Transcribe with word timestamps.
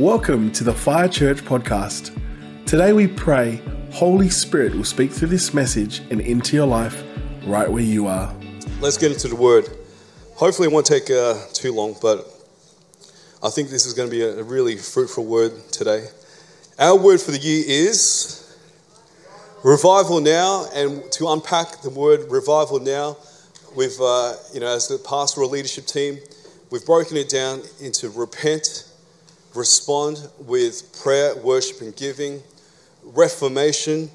Welcome 0.00 0.50
to 0.52 0.64
the 0.64 0.72
Fire 0.72 1.06
Church 1.06 1.44
podcast. 1.44 2.18
Today 2.64 2.94
we 2.94 3.06
pray 3.06 3.60
Holy 3.90 4.30
Spirit 4.30 4.74
will 4.74 4.84
speak 4.84 5.12
through 5.12 5.28
this 5.28 5.52
message 5.52 6.00
and 6.10 6.18
into 6.22 6.56
your 6.56 6.66
life 6.66 7.04
right 7.44 7.70
where 7.70 7.82
you 7.82 8.06
are. 8.06 8.34
Let's 8.80 8.96
get 8.96 9.12
into 9.12 9.28
the 9.28 9.36
word. 9.36 9.68
Hopefully, 10.36 10.68
it 10.68 10.72
won't 10.72 10.86
take 10.86 11.10
uh, 11.10 11.38
too 11.52 11.74
long, 11.74 11.94
but 12.00 12.26
I 13.42 13.50
think 13.50 13.68
this 13.68 13.84
is 13.84 13.92
going 13.92 14.08
to 14.08 14.16
be 14.16 14.22
a 14.22 14.42
really 14.42 14.76
fruitful 14.76 15.26
word 15.26 15.52
today. 15.70 16.06
Our 16.78 16.98
word 16.98 17.20
for 17.20 17.30
the 17.30 17.38
year 17.38 17.62
is 17.66 18.56
revival 19.62 20.22
now, 20.22 20.68
and 20.74 21.02
to 21.12 21.28
unpack 21.28 21.82
the 21.82 21.90
word 21.90 22.30
revival 22.30 22.80
now, 22.80 23.18
we've, 23.76 24.00
uh, 24.00 24.36
you 24.54 24.60
know, 24.60 24.74
as 24.74 24.88
the 24.88 24.96
pastoral 24.96 25.50
leadership 25.50 25.84
team, 25.84 26.18
we've 26.70 26.86
broken 26.86 27.18
it 27.18 27.28
down 27.28 27.60
into 27.78 28.08
repent 28.08 28.88
respond 29.54 30.28
with 30.38 30.98
prayer, 31.02 31.36
worship, 31.36 31.80
and 31.80 31.94
giving, 31.96 32.42
reformation, 33.02 34.10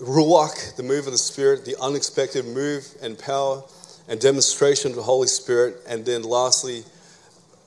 ruach, 0.00 0.76
the 0.76 0.82
move 0.82 1.06
of 1.06 1.12
the 1.12 1.18
Spirit, 1.18 1.64
the 1.64 1.76
unexpected 1.80 2.44
move 2.46 2.86
and 3.02 3.18
power 3.18 3.62
and 4.08 4.20
demonstration 4.20 4.90
of 4.90 4.96
the 4.96 5.02
Holy 5.02 5.28
Spirit, 5.28 5.76
and 5.88 6.04
then 6.04 6.22
lastly, 6.22 6.82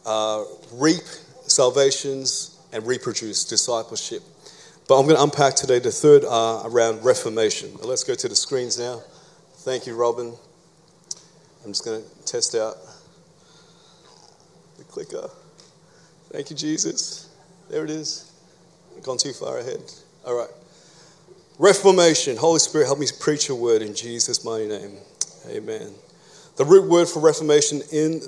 uh, 0.05 0.44
reap 0.73 1.04
salvations 1.48 2.59
and 2.73 2.85
reproduce 2.85 3.46
discipleship. 3.46 4.21
But 4.88 4.99
I'm 4.99 5.05
going 5.05 5.16
to 5.16 5.23
unpack 5.23 5.55
today 5.55 5.80
the 5.80 5.91
third 5.91 6.26
uh, 6.26 6.63
around 6.66 7.05
reformation. 7.05 7.73
Let's 7.82 8.04
go 8.04 8.16
to 8.16 8.27
the 8.27 8.35
screens 8.35 8.77
now. 8.77 9.02
Thank 9.57 9.88
you, 9.88 9.96
Robin. 9.96 10.34
I'm 11.63 11.71
just 11.71 11.85
going 11.85 12.04
to 12.04 12.26
test 12.26 12.55
out 12.55 12.76
the 14.77 14.84
clicker. 14.84 15.30
Thank 16.34 16.50
you, 16.50 16.55
Jesus. 16.55 17.30
There 17.70 17.84
it 17.84 17.92
is. 17.92 18.32
I've 18.98 19.04
gone 19.04 19.20
too 19.20 19.34
far 19.34 19.60
ahead. 19.60 19.84
All 20.26 20.36
right. 20.36 20.50
Reformation. 21.60 22.38
Holy 22.38 22.57
Spirit, 22.57 22.85
help 22.88 22.98
me 22.98 23.05
preach 23.20 23.48
your 23.48 23.57
word 23.60 23.84
in 23.84 23.94
Jesus' 23.94 24.44
mighty 24.44 24.68
name. 24.68 24.98
Amen. 25.48 25.94
The 26.55 26.66
root 26.66 26.90
word 26.90 27.07
for 27.07 27.20
reformation 27.20 27.84
in 27.91 28.20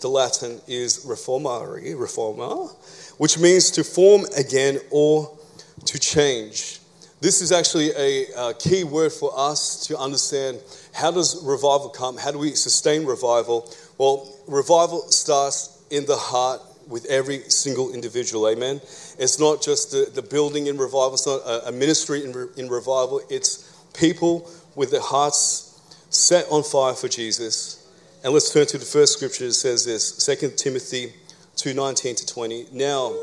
the 0.00 0.08
Latin 0.08 0.60
is 0.66 1.06
reformare, 1.06 1.94
reforma, 1.94 2.74
which 3.18 3.38
means 3.38 3.70
to 3.70 3.84
form 3.84 4.24
again 4.36 4.80
or 4.90 5.38
to 5.84 6.00
change. 6.00 6.80
This 7.20 7.40
is 7.40 7.52
actually 7.52 7.90
a, 7.92 8.26
a, 8.36 8.54
key 8.54 8.82
word 8.82 9.12
for 9.12 9.32
us 9.36 9.86
to 9.86 9.96
understand 9.96 10.58
how 10.92 11.12
does 11.12 11.40
revival 11.44 11.90
come? 11.90 12.18
How 12.18 12.32
do 12.32 12.38
we 12.38 12.56
sustain 12.56 13.06
revival? 13.06 13.72
Well, 13.98 14.28
revival 14.48 15.02
starts 15.12 15.80
in 15.90 16.06
the 16.06 16.16
heart 16.16 16.60
with 16.92 17.06
every 17.06 17.40
single 17.48 17.92
individual. 17.92 18.48
Amen. 18.48 18.76
It's 19.18 19.40
not 19.40 19.62
just 19.62 19.90
the, 19.90 20.10
the 20.14 20.22
building 20.22 20.66
in 20.66 20.76
revival, 20.76 21.14
it's 21.14 21.26
not 21.26 21.40
a, 21.40 21.68
a 21.68 21.72
ministry 21.72 22.24
in, 22.24 22.48
in 22.56 22.68
revival. 22.68 23.22
It's 23.28 23.82
people 23.94 24.48
with 24.76 24.90
their 24.90 25.00
hearts 25.00 25.80
set 26.10 26.46
on 26.50 26.62
fire 26.62 26.94
for 26.94 27.08
Jesus. 27.08 27.78
And 28.22 28.32
let's 28.32 28.52
turn 28.52 28.66
to 28.66 28.78
the 28.78 28.84
first 28.84 29.14
scripture. 29.14 29.46
It 29.46 29.54
says 29.54 29.84
this 29.84 30.24
2 30.24 30.50
Timothy 30.56 31.12
2:19 31.56 32.16
to 32.18 32.26
20. 32.26 32.66
Now, 32.72 33.14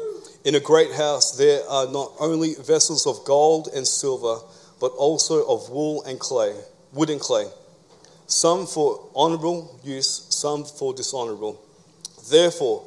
in 0.43 0.55
a 0.55 0.59
great 0.59 0.91
house, 0.93 1.37
there 1.37 1.61
are 1.69 1.87
not 1.87 2.13
only 2.19 2.55
vessels 2.55 3.05
of 3.05 3.23
gold 3.25 3.69
and 3.73 3.87
silver, 3.87 4.39
but 4.79 4.91
also 4.93 5.45
of 5.47 5.69
wool 5.69 6.03
and 6.03 6.19
clay, 6.19 6.55
wood 6.93 7.09
and 7.09 7.19
clay, 7.19 7.45
some 8.27 8.65
for 8.65 9.09
honorable 9.15 9.79
use, 9.83 10.25
some 10.29 10.63
for 10.63 10.93
dishonorable. 10.93 11.59
Therefore, 12.29 12.85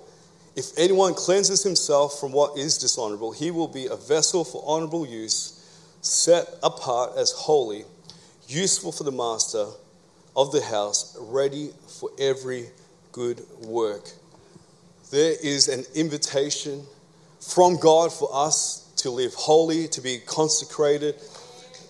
if 0.55 0.77
anyone 0.77 1.15
cleanses 1.15 1.63
himself 1.63 2.21
from 2.21 2.33
what 2.33 2.59
is 2.59 2.77
dishonorable, 2.77 3.33
he 3.33 3.51
will 3.51 3.69
be 3.69 3.87
a 3.87 3.97
vessel 3.97 4.45
for 4.45 4.63
honorable 4.67 5.07
use, 5.07 5.59
set 6.03 6.47
apart 6.63 7.13
as 7.17 7.33
holy, 7.33 7.85
useful 8.49 8.93
for 8.93 9.05
the 9.05 9.13
master 9.13 9.67
of 10.37 10.53
the 10.53 10.61
house, 10.63 11.17
ready 11.21 11.71
for 11.87 12.11
every 12.19 12.67
good 13.13 13.43
work. 13.63 14.11
There 15.11 15.35
is 15.43 15.69
an 15.69 15.85
invitation 15.95 16.83
from 17.41 17.77
God 17.77 18.13
for 18.13 18.29
us 18.33 18.91
to 18.97 19.11
live 19.11 19.35
holy, 19.35 19.89
to 19.89 20.01
be 20.01 20.19
consecrated, 20.19 21.17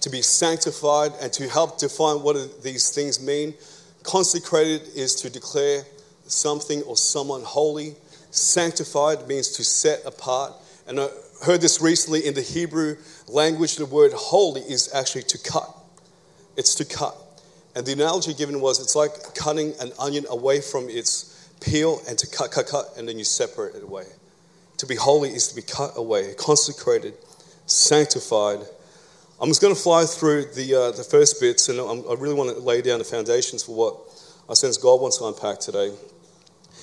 to 0.01 0.11
be 0.11 0.23
sanctified, 0.23 1.13
and 1.21 1.33
to 1.33 1.49
help 1.49 1.79
define 1.79 2.23
what 2.23 2.63
these 2.63 2.91
things 2.91 3.21
mean. 3.21 3.55
Consecrated 4.03 4.83
is 4.95 5.15
to 5.17 5.31
declare 5.31 5.83
something 6.27 6.83
or 6.83 6.97
someone 6.97 7.43
holy 7.43 7.95
Sanctified 8.33 9.29
means 9.29 9.51
to 9.51 9.63
set 9.63 10.05
apart. 10.05 10.55
And 10.89 10.99
I 10.99 11.09
heard 11.45 11.61
this 11.61 11.81
recently 11.81 12.27
in 12.27 12.35
the 12.35 12.43
Hebrew 12.43 12.97
language, 13.29 13.77
the 13.77 13.87
word 13.87 14.13
holy 14.13 14.63
is 14.63 14.93
actually 14.95 15.25
to 15.25 15.39
cut. 15.39 15.71
It's 16.57 16.75
to 16.77 16.85
cut. 16.85 17.15
And 17.77 17.87
the 17.87 17.93
analogy 17.93 18.35
given 18.35 18.61
was 18.61 18.81
it's 18.81 18.97
like 18.97 19.35
cutting 19.35 19.75
an 19.81 19.93
onion 19.99 20.25
away 20.29 20.61
from 20.61 20.89
its 20.89 21.51
peel 21.61 22.01
and 22.09 22.19
to 22.19 22.27
cut, 22.27 22.51
cut, 22.51 22.67
cut, 22.67 22.87
and 22.97 23.07
then 23.07 23.19
you 23.19 23.25
separate 23.25 23.75
it 23.75 23.83
away. 23.83 24.05
To 24.79 24.87
be 24.87 24.97
holy 24.97 25.29
is 25.31 25.49
to 25.49 25.55
be 25.55 25.63
cut 25.63 25.93
away, 25.97 26.35
consecrated, 26.35 27.15
sanctified. 27.67 28.61
I'm 29.41 29.49
just 29.49 29.61
going 29.61 29.75
to 29.75 29.81
fly 29.81 30.05
through 30.05 30.47
the, 30.55 30.75
uh, 30.75 30.91
the 30.93 31.05
first 31.05 31.41
bits, 31.41 31.69
and 31.69 31.79
I'm, 31.79 32.01
I 32.11 32.15
really 32.15 32.35
want 32.35 32.51
to 32.51 32.63
lay 32.63 32.81
down 32.81 32.99
the 32.99 33.05
foundations 33.05 33.63
for 33.63 33.75
what 33.75 33.97
I 34.49 34.55
sense 34.55 34.79
God 34.79 35.01
wants 35.01 35.19
to 35.19 35.27
unpack 35.27 35.61
today. 35.61 35.93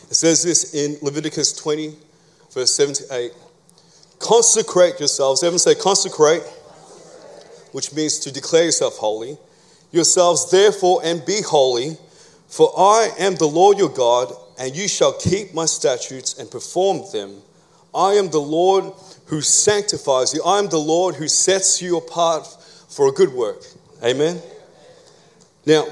It 0.10 0.16
says 0.16 0.44
this 0.44 0.74
in 0.74 0.98
Leviticus 1.02 1.54
20, 1.54 1.96
verse 2.54 2.74
7 2.74 2.94
to 2.96 3.04
8. 3.12 3.32
Consecrate 4.20 5.00
yourselves. 5.00 5.44
Everyone 5.44 5.60
say 5.60 5.76
consecrate, 5.76 6.44
which 7.72 7.94
means 7.94 8.20
to 8.20 8.32
declare 8.32 8.66
yourself 8.66 8.98
holy. 8.98 9.38
Yourselves, 9.92 10.52
therefore, 10.52 11.02
and 11.04 11.26
be 11.26 11.42
holy, 11.42 11.98
for 12.48 12.72
I 12.78 13.10
am 13.20 13.36
the 13.36 13.48
Lord 13.48 13.78
your 13.78 13.90
God, 13.90 14.34
and 14.60 14.76
you 14.76 14.88
shall 14.88 15.14
keep 15.14 15.54
my 15.54 15.66
statutes 15.66 16.38
and 16.38 16.50
perform 16.50 17.04
them. 17.12 17.42
I 17.94 18.14
am 18.14 18.30
the 18.30 18.42
Lord 18.42 18.94
who 19.26 19.42
sanctifies 19.42 20.34
you. 20.34 20.44
I 20.44 20.60
am 20.60 20.70
the 20.70 20.80
Lord 20.80 21.16
who 21.16 21.28
sets 21.28 21.82
you 21.82 21.98
apart 21.98 22.48
for 22.90 23.08
a 23.08 23.12
good 23.12 23.34
work. 23.34 23.64
Amen. 24.04 24.42
Now, 25.66 25.86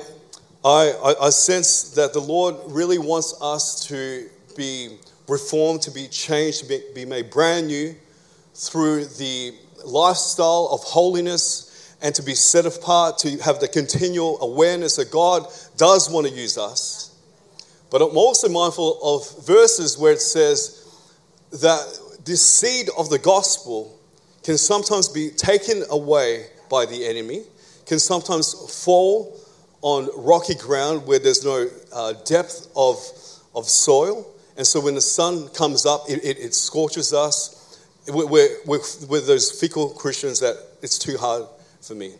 I, 0.67 0.91
I, 1.01 1.27
I 1.27 1.29
sense 1.29 1.91
that 1.91 2.11
the 2.11 2.19
Lord 2.19 2.55
really 2.67 2.97
wants 2.97 3.33
us 3.41 3.87
to 3.87 4.29
be 4.57 4.97
reformed, 5.29 5.81
to 5.83 5.91
be 5.91 6.09
changed, 6.09 6.63
to 6.63 6.65
be, 6.67 6.81
be 6.93 7.05
made 7.05 7.29
brand 7.29 7.67
new 7.67 7.95
through 8.53 9.05
the 9.05 9.53
lifestyle 9.85 10.67
of 10.73 10.81
holiness 10.83 11.95
and 12.01 12.13
to 12.15 12.21
be 12.21 12.35
set 12.35 12.65
apart, 12.65 13.17
to 13.19 13.37
have 13.37 13.61
the 13.61 13.67
continual 13.69 14.41
awareness 14.41 14.97
that 14.97 15.09
God 15.09 15.47
does 15.77 16.09
want 16.09 16.27
to 16.27 16.33
use 16.33 16.57
us. 16.57 17.15
But 17.89 18.01
I'm 18.01 18.17
also 18.17 18.49
mindful 18.49 18.99
of 19.01 19.45
verses 19.45 19.97
where 19.97 20.11
it 20.11 20.21
says 20.21 20.85
that 21.51 22.25
this 22.25 22.45
seed 22.45 22.89
of 22.97 23.09
the 23.09 23.19
gospel 23.19 23.97
can 24.43 24.57
sometimes 24.57 25.07
be 25.07 25.29
taken 25.29 25.83
away 25.89 26.47
by 26.69 26.85
the 26.85 27.07
enemy, 27.07 27.43
can 27.85 27.99
sometimes 27.99 28.53
fall 28.83 29.33
on 29.81 30.09
rocky 30.15 30.55
ground 30.55 31.05
where 31.05 31.19
there's 31.19 31.43
no 31.43 31.69
uh, 31.93 32.13
depth 32.25 32.67
of, 32.75 32.97
of 33.55 33.65
soil. 33.65 34.25
And 34.57 34.65
so 34.65 34.81
when 34.81 34.95
the 34.95 35.01
sun 35.01 35.49
comes 35.49 35.85
up, 35.85 36.09
it, 36.09 36.23
it, 36.23 36.39
it 36.39 36.53
scorches 36.55 37.13
us. 37.13 37.79
We're, 38.07 38.25
we're, 38.65 38.81
we're, 39.07 39.21
those 39.21 39.51
fickle 39.51 39.89
Christians 39.89 40.39
that 40.39 40.55
it's 40.81 40.97
too 40.97 41.17
hard 41.17 41.45
for 41.81 41.93
me. 41.93 42.13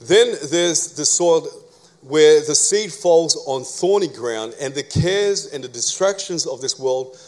Then 0.00 0.34
there's 0.50 0.94
the 0.94 1.04
soil 1.04 1.46
where 2.02 2.40
the 2.40 2.54
seed 2.54 2.92
falls 2.92 3.36
on 3.46 3.64
thorny 3.64 4.08
ground, 4.08 4.54
and 4.60 4.72
the 4.72 4.84
cares 4.84 5.52
and 5.52 5.62
the 5.64 5.68
distractions 5.68 6.46
of 6.46 6.60
this 6.60 6.78
world 6.78 7.18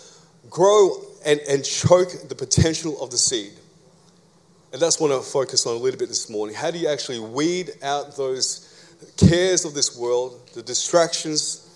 grow 0.48 1.02
and, 1.26 1.40
and 1.48 1.64
choke 1.64 2.28
the 2.28 2.34
potential 2.34 3.00
of 3.02 3.10
the 3.10 3.18
seed. 3.18 3.52
And 4.72 4.80
that's 4.80 5.00
what 5.00 5.10
I 5.10 5.20
focus 5.20 5.66
on 5.66 5.74
a 5.74 5.78
little 5.78 5.98
bit 5.98 6.08
this 6.08 6.30
morning. 6.30 6.54
How 6.54 6.70
do 6.70 6.78
you 6.78 6.88
actually 6.88 7.18
weed 7.18 7.72
out 7.82 8.16
those 8.16 8.69
cares 9.16 9.64
of 9.64 9.74
this 9.74 9.96
world, 9.96 10.50
the 10.54 10.62
distractions 10.62 11.66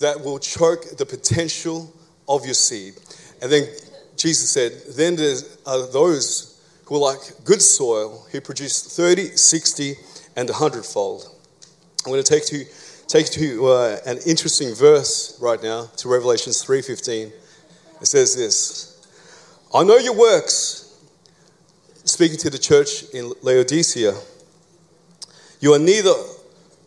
that 0.00 0.20
will 0.20 0.38
choke 0.38 0.96
the 0.96 1.06
potential 1.06 1.92
of 2.28 2.44
your 2.44 2.54
seed. 2.54 2.94
And 3.42 3.50
then 3.50 3.66
Jesus 4.16 4.50
said, 4.50 4.72
Then 4.96 5.16
there 5.16 5.36
are 5.66 5.86
those 5.86 6.60
who 6.86 6.96
are 6.96 7.12
like 7.12 7.20
good 7.44 7.62
soil 7.62 8.26
who 8.32 8.40
produce 8.40 8.96
30, 8.96 9.36
60, 9.36 9.94
and 10.36 10.48
100 10.48 10.84
fold. 10.84 11.24
I'm 12.04 12.12
going 12.12 12.22
to 12.22 12.28
take 12.28 12.46
to 12.46 12.64
take 13.06 13.26
to 13.32 13.66
uh, 13.66 13.98
an 14.06 14.18
interesting 14.26 14.74
verse 14.74 15.36
right 15.40 15.62
now 15.62 15.90
to 15.96 16.08
Revelations 16.08 16.64
3:15. 16.64 17.32
It 18.00 18.06
says 18.06 18.36
this: 18.36 18.96
"I 19.74 19.84
know 19.84 19.96
your 19.96 20.14
works." 20.14 20.86
Speaking 22.04 22.38
to 22.38 22.50
the 22.50 22.58
church 22.58 23.04
in 23.12 23.32
Laodicea, 23.42 24.14
you 25.60 25.74
are 25.74 25.78
neither 25.78 26.14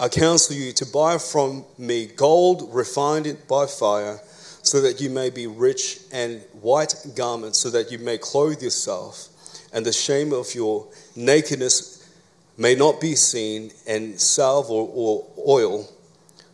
I 0.00 0.08
counsel 0.08 0.54
you 0.54 0.72
to 0.74 0.86
buy 0.86 1.18
from 1.18 1.64
me 1.76 2.06
gold 2.06 2.72
refined 2.72 3.36
by 3.48 3.66
fire, 3.66 4.20
so 4.62 4.80
that 4.80 5.00
you 5.00 5.10
may 5.10 5.28
be 5.28 5.48
rich, 5.48 6.00
and 6.12 6.40
white 6.60 6.94
garments, 7.16 7.58
so 7.58 7.70
that 7.70 7.90
you 7.90 7.98
may 7.98 8.16
clothe 8.16 8.62
yourself, 8.62 9.28
and 9.72 9.84
the 9.84 9.92
shame 9.92 10.32
of 10.32 10.54
your 10.54 10.86
nakedness 11.16 12.08
may 12.56 12.76
not 12.76 13.00
be 13.00 13.16
seen, 13.16 13.72
and 13.88 14.20
salve 14.20 14.70
or, 14.70 14.88
or 14.94 15.26
oil 15.48 15.88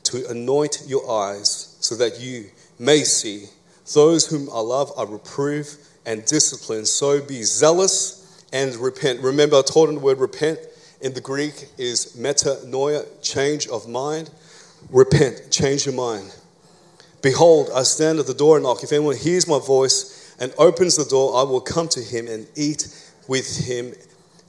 to 0.05 0.27
anoint 0.31 0.83
your 0.87 1.11
eyes, 1.11 1.77
so 1.81 1.95
that 1.97 2.21
you 2.21 2.47
may 2.79 3.05
see. 3.05 3.45
Those 3.93 4.27
whom 4.27 4.49
I 4.55 4.61
love, 4.61 4.91
I 4.97 5.03
reprove 5.03 5.77
and 6.07 6.25
discipline. 6.25 6.87
So 6.87 7.21
be 7.21 7.43
zealous 7.43 8.47
and 8.55 8.75
repent. 8.77 9.21
Remember, 9.21 9.57
I 9.57 9.63
taught 9.63 9.91
in 9.91 9.97
the 9.97 10.01
word 10.01 10.19
repent 10.19 10.59
in 11.05 11.13
the 11.13 11.21
Greek 11.21 11.69
is 11.77 12.17
metanoia, 12.19 13.05
change 13.21 13.69
of 13.69 13.87
mind. 13.87 14.31
Repent, 14.89 15.51
change 15.51 15.85
your 15.85 15.95
mind. 15.95 16.35
Behold, 17.21 17.69
I 17.75 17.83
stand 17.83 18.19
at 18.19 18.27
the 18.27 18.33
door 18.33 18.57
and 18.57 18.65
knock. 18.65 18.83
If 18.83 18.91
anyone 18.91 19.15
hears 19.15 19.47
my 19.47 19.59
voice 19.59 20.35
and 20.41 20.53
opens 20.57 20.97
the 20.97 21.05
door, 21.05 21.37
I 21.37 21.43
will 21.43 21.61
come 21.61 21.89
to 21.89 22.01
him 22.01 22.27
and 22.27 22.47
eat 22.57 22.89
with 23.29 23.67
him 23.67 23.93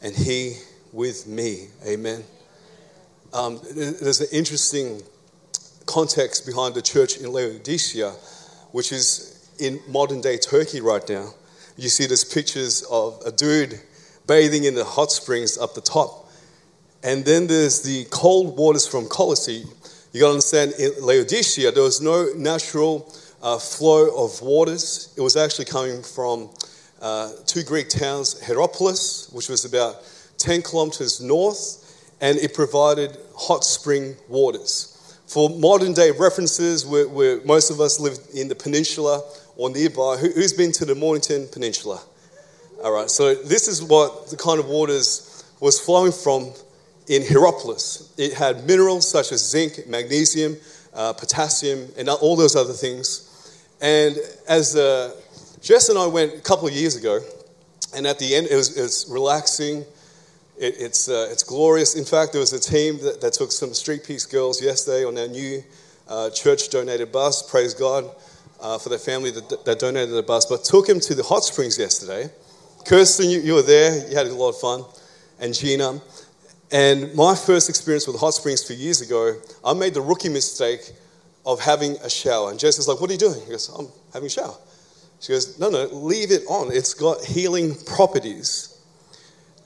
and 0.01 0.15
he 0.15 0.55
with 0.93 1.27
me. 1.27 1.67
Amen. 1.85 2.23
Um, 3.33 3.59
there's 3.75 4.21
an 4.21 4.27
interesting 4.31 5.01
context 5.85 6.45
behind 6.45 6.73
the 6.73 6.81
church 6.81 7.17
in 7.17 7.29
Laodicea, 7.33 8.11
which 8.71 8.93
is 8.93 9.49
in 9.59 9.81
modern 9.89 10.21
day 10.21 10.37
Turkey 10.37 10.79
right 10.79 11.07
now. 11.09 11.33
You 11.75 11.89
see, 11.89 12.05
there's 12.05 12.23
pictures 12.23 12.81
of 12.89 13.21
a 13.25 13.31
dude 13.31 13.81
bathing 14.25 14.63
in 14.63 14.73
the 14.73 14.85
hot 14.85 15.11
springs 15.11 15.57
up 15.57 15.75
the 15.75 15.81
top 15.81 16.24
and 17.05 17.23
then 17.23 17.45
there's 17.45 17.83
the 17.83 18.05
cold 18.09 18.57
waters 18.57 18.87
from 18.87 19.07
Colossae. 19.07 19.63
You 20.11 20.19
got 20.19 20.27
to 20.27 20.31
understand, 20.31 20.73
in 20.79 20.91
Laodicea, 20.99 21.71
there 21.71 21.83
was 21.83 22.01
no 22.01 22.29
natural 22.35 23.13
uh, 23.43 23.59
flow 23.59 24.25
of 24.25 24.41
waters. 24.41 25.13
It 25.15 25.21
was 25.21 25.37
actually 25.37 25.65
coming 25.65 26.01
from 26.01 26.49
uh, 26.99 27.31
two 27.45 27.61
Greek 27.61 27.89
towns, 27.89 28.41
Hierapolis, 28.41 29.29
which 29.31 29.49
was 29.49 29.65
about 29.65 29.97
10 30.39 30.63
kilometers 30.63 31.21
north, 31.21 32.11
and 32.21 32.39
it 32.39 32.55
provided 32.55 33.15
hot 33.37 33.63
spring 33.63 34.15
waters. 34.27 35.19
For 35.27 35.51
modern 35.51 35.93
day 35.93 36.09
references, 36.09 36.87
where, 36.87 37.07
where 37.07 37.39
most 37.45 37.69
of 37.69 37.79
us 37.79 37.99
live 37.99 38.17
in 38.33 38.47
the 38.47 38.55
peninsula 38.55 39.21
or 39.57 39.69
nearby, 39.69 40.17
who, 40.17 40.31
who's 40.31 40.53
been 40.53 40.71
to 40.71 40.85
the 40.85 40.95
Mornington 40.95 41.49
Peninsula? 41.51 42.01
All 42.83 42.91
right, 42.91 43.11
so 43.11 43.35
this 43.35 43.67
is 43.67 43.83
what 43.83 44.31
the 44.31 44.37
kind 44.37 44.59
of 44.59 44.65
waters 44.65 45.43
was 45.59 45.79
flowing 45.79 46.11
from 46.11 46.51
in 47.07 47.21
Hierapolis. 47.21 48.13
It 48.17 48.33
had 48.33 48.65
minerals 48.65 49.09
such 49.09 49.31
as 49.31 49.47
zinc, 49.47 49.87
magnesium, 49.87 50.57
uh, 50.93 51.13
potassium, 51.13 51.87
and 51.97 52.09
all 52.09 52.35
those 52.35 52.55
other 52.55 52.73
things. 52.73 53.31
And 53.81 54.17
as 54.47 54.75
uh, 54.75 55.13
Jess 55.61 55.89
and 55.89 55.99
I 55.99 56.07
went 56.07 56.33
a 56.33 56.41
couple 56.41 56.67
of 56.67 56.73
years 56.73 56.95
ago, 56.95 57.19
and 57.95 58.07
at 58.07 58.19
the 58.19 58.35
end, 58.35 58.47
it 58.49 58.55
was, 58.55 58.77
it 58.77 58.81
was 58.81 59.07
relaxing. 59.09 59.81
It, 60.57 60.75
it's, 60.79 61.09
uh, 61.09 61.27
it's 61.31 61.43
glorious. 61.43 61.95
In 61.95 62.05
fact, 62.05 62.31
there 62.31 62.39
was 62.41 62.53
a 62.53 62.59
team 62.59 62.97
that, 63.03 63.21
that, 63.21 63.33
took 63.33 63.51
some 63.51 63.73
Street 63.73 64.03
Peace 64.05 64.25
girls 64.25 64.61
yesterday 64.61 65.05
on 65.05 65.17
our 65.17 65.27
new 65.27 65.63
uh, 66.07 66.29
church 66.29 66.69
donated 66.69 67.11
bus. 67.11 67.49
Praise 67.49 67.73
God 67.73 68.09
uh, 68.61 68.77
for 68.77 68.89
their 68.89 68.99
family 68.99 69.31
that, 69.31 69.65
that 69.65 69.79
donated 69.79 70.15
the 70.15 70.23
bus, 70.23 70.45
but 70.45 70.63
took 70.63 70.87
him 70.87 70.99
to 71.01 71.15
the 71.15 71.23
hot 71.23 71.43
springs 71.43 71.77
yesterday. 71.77 72.29
Kirsten, 72.85 73.29
you, 73.29 73.39
you 73.39 73.53
were 73.53 73.61
there. 73.61 74.07
You 74.09 74.15
had 74.15 74.27
a 74.27 74.33
lot 74.33 74.49
of 74.49 74.57
fun. 74.59 74.83
And 75.39 75.53
Gina. 75.53 75.99
And 76.75 77.15
my 77.15 77.35
first 77.35 77.69
experience 77.69 78.05
with 78.05 78.19
hot 78.19 78.33
springs 78.33 78.61
a 78.61 78.67
few 78.67 78.75
years 78.75 78.99
ago, 78.99 79.39
I 79.63 79.73
made 79.73 79.93
the 79.93 80.01
rookie 80.01 80.27
mistake 80.27 80.91
of 81.45 81.61
having 81.61 81.93
a 82.03 82.09
shower. 82.09 82.51
And 82.51 82.59
Jess 82.59 82.77
is 82.77 82.85
like, 82.85 82.99
What 82.99 83.09
are 83.09 83.13
you 83.13 83.19
doing? 83.19 83.39
He 83.45 83.51
goes, 83.51 83.69
I'm 83.69 83.87
having 84.11 84.27
a 84.27 84.29
shower. 84.29 84.57
She 85.21 85.31
goes, 85.31 85.57
No, 85.57 85.69
no, 85.69 85.85
leave 85.85 86.31
it 86.31 86.41
on. 86.49 86.73
It's 86.73 86.93
got 86.93 87.23
healing 87.23 87.75
properties. 87.85 88.77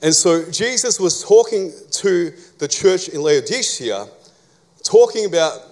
And 0.00 0.14
so 0.14 0.48
Jesus 0.52 1.00
was 1.00 1.24
talking 1.24 1.72
to 1.94 2.32
the 2.58 2.68
church 2.68 3.08
in 3.08 3.22
Laodicea, 3.22 4.06
talking 4.84 5.24
about, 5.24 5.62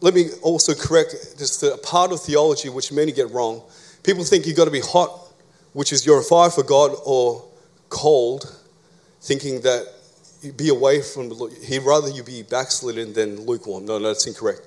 let 0.00 0.12
me 0.12 0.30
also 0.42 0.74
correct 0.74 1.38
just 1.38 1.62
a 1.62 1.78
part 1.84 2.10
of 2.10 2.20
theology 2.20 2.68
which 2.68 2.90
many 2.90 3.12
get 3.12 3.30
wrong. 3.30 3.62
People 4.02 4.24
think 4.24 4.44
you've 4.44 4.56
got 4.56 4.64
to 4.64 4.72
be 4.72 4.80
hot, 4.80 5.32
which 5.72 5.92
is 5.92 6.04
you're 6.04 6.18
a 6.18 6.24
fire 6.24 6.50
for 6.50 6.64
God, 6.64 6.96
or 7.06 7.44
cold, 7.90 8.56
thinking 9.20 9.60
that 9.60 9.99
be 10.56 10.68
away 10.68 11.02
from 11.02 11.28
the. 11.28 11.56
He'd 11.64 11.80
rather 11.80 12.08
you 12.08 12.22
be 12.22 12.42
backslidden 12.42 13.12
than 13.12 13.46
lukewarm. 13.46 13.84
No, 13.86 13.98
no, 13.98 14.08
that's 14.08 14.26
incorrect. 14.26 14.62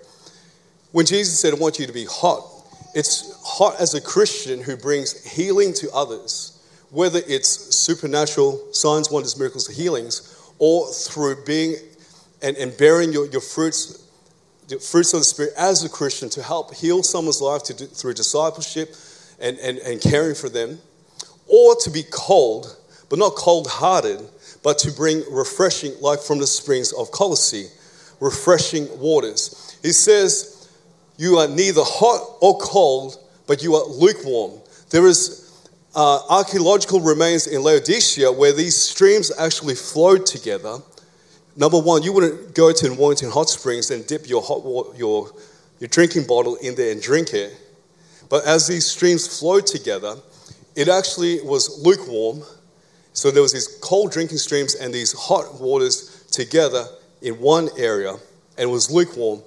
When 0.92 1.06
Jesus 1.06 1.40
said, 1.40 1.54
I 1.54 1.58
want 1.58 1.80
you 1.80 1.88
to 1.88 1.94
be 1.94 2.06
hot, 2.06 2.44
it's 2.94 3.42
hot 3.44 3.80
as 3.80 3.96
a 3.96 4.02
Christian 4.02 4.62
who 4.62 4.78
brings 4.78 5.24
healing 5.26 5.74
to 5.74 5.92
others, 5.92 6.64
whether 6.92 7.20
it's 7.28 7.76
supernatural 7.76 8.72
signs, 8.72 9.10
wonders, 9.10 9.38
miracles, 9.38 9.68
healings, 9.68 10.52
or 10.60 10.92
through 10.94 11.44
being 11.46 11.76
and, 12.44 12.58
and 12.58 12.78
bearing 12.78 13.12
your, 13.12 13.26
your 13.28 13.42
fruits, 13.42 14.08
the 14.68 14.78
fruits 14.78 15.14
of 15.14 15.22
the 15.22 15.26
Spirit 15.26 15.54
as 15.58 15.84
a 15.84 15.90
Christian 15.90 16.30
to 16.30 16.44
help 16.44 16.76
heal 16.76 17.02
someone's 17.02 17.42
life 17.42 17.64
do, 17.64 17.74
through 17.74 18.14
discipleship 18.14 18.96
and, 19.40 19.58
and, 19.60 19.80
and 19.80 20.00
caring 20.00 20.36
for 20.36 20.50
them, 20.50 20.78
or 21.48 21.76
to 21.78 21.90
be 21.90 22.04
cold, 22.12 22.78
but 23.10 23.18
not 23.18 23.36
cold 23.36 23.68
hearted, 23.68 24.22
but 24.64 24.80
to 24.80 24.92
bring 24.92 25.24
refreshing, 25.30 25.94
like 26.00 26.20
from 26.20 26.40
the 26.40 26.48
springs 26.48 26.94
of 26.94 27.12
Colossae, 27.12 27.68
refreshing 28.20 28.88
waters. 29.00 29.78
He 29.82 29.92
says, 29.92 30.70
You 31.18 31.38
are 31.38 31.48
neither 31.48 31.82
hot 31.84 32.38
or 32.42 32.58
cold, 32.60 33.18
but 33.46 33.62
you 33.62 33.76
are 33.76 33.86
lukewarm. 33.86 34.60
There 34.90 35.06
is 35.06 35.44
uh, 35.94 36.22
archaeological 36.30 37.02
remains 37.02 37.46
in 37.46 37.62
Laodicea 37.62 38.32
where 38.32 38.54
these 38.54 38.76
streams 38.76 39.32
actually 39.38 39.76
flowed 39.76 40.26
together. 40.26 40.80
Number 41.56 41.80
one, 41.80 42.02
you 42.02 42.14
wouldn't 42.14 42.56
go 42.56 42.72
to 42.72 42.96
Mornington 42.96 43.30
Hot 43.30 43.50
Springs 43.50 43.92
and 43.92 44.08
dip 44.08 44.28
your, 44.28 44.42
hot 44.42 44.64
water, 44.64 44.98
your, 44.98 45.30
your 45.80 45.90
drinking 45.90 46.26
bottle 46.26 46.56
in 46.56 46.74
there 46.76 46.92
and 46.92 47.02
drink 47.02 47.34
it. 47.34 47.56
But 48.30 48.46
as 48.46 48.66
these 48.66 48.88
streams 48.88 49.40
flowed 49.40 49.68
together, 49.68 50.16
it 50.76 50.88
actually 50.88 51.42
was 51.42 51.80
lukewarm 51.86 52.42
so 53.14 53.32
there 53.32 53.42
was 53.42 53.54
these 53.54 53.80
cold 53.82 54.12
drinking 54.12 54.38
streams 54.38 54.76
and 54.76 54.94
these 54.94 55.14
hot 55.14 55.62
waters 55.62 56.26
together 56.32 56.86
in 57.22 57.36
one 57.40 57.70
area, 57.78 58.16
and 58.58 58.70
was 58.70 58.92
lukewarm 58.92 59.42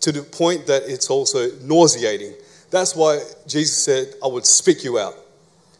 to 0.00 0.12
the 0.12 0.22
point 0.22 0.66
that 0.66 0.82
it's 0.86 1.08
also 1.08 1.50
nauseating. 1.62 2.34
That's 2.70 2.94
why 2.94 3.20
Jesus 3.46 3.76
said, 3.84 4.14
I 4.22 4.26
would 4.26 4.44
spit 4.44 4.84
you 4.84 4.98
out. 4.98 5.14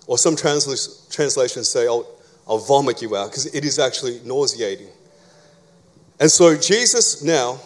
Or 0.06 0.18
some 0.18 0.37
translations 0.37 1.68
say, 1.68 1.87
I'll, 1.87 2.06
I'll 2.49 2.59
vomit 2.59 3.02
you 3.02 3.16
out, 3.16 3.30
because 3.30 3.47
it 3.47 3.64
is 3.64 3.78
actually 3.78 4.21
nauseating. 4.25 4.88
And 6.21 6.30
so 6.30 6.56
Jesus 6.56 7.23
now 7.23 7.61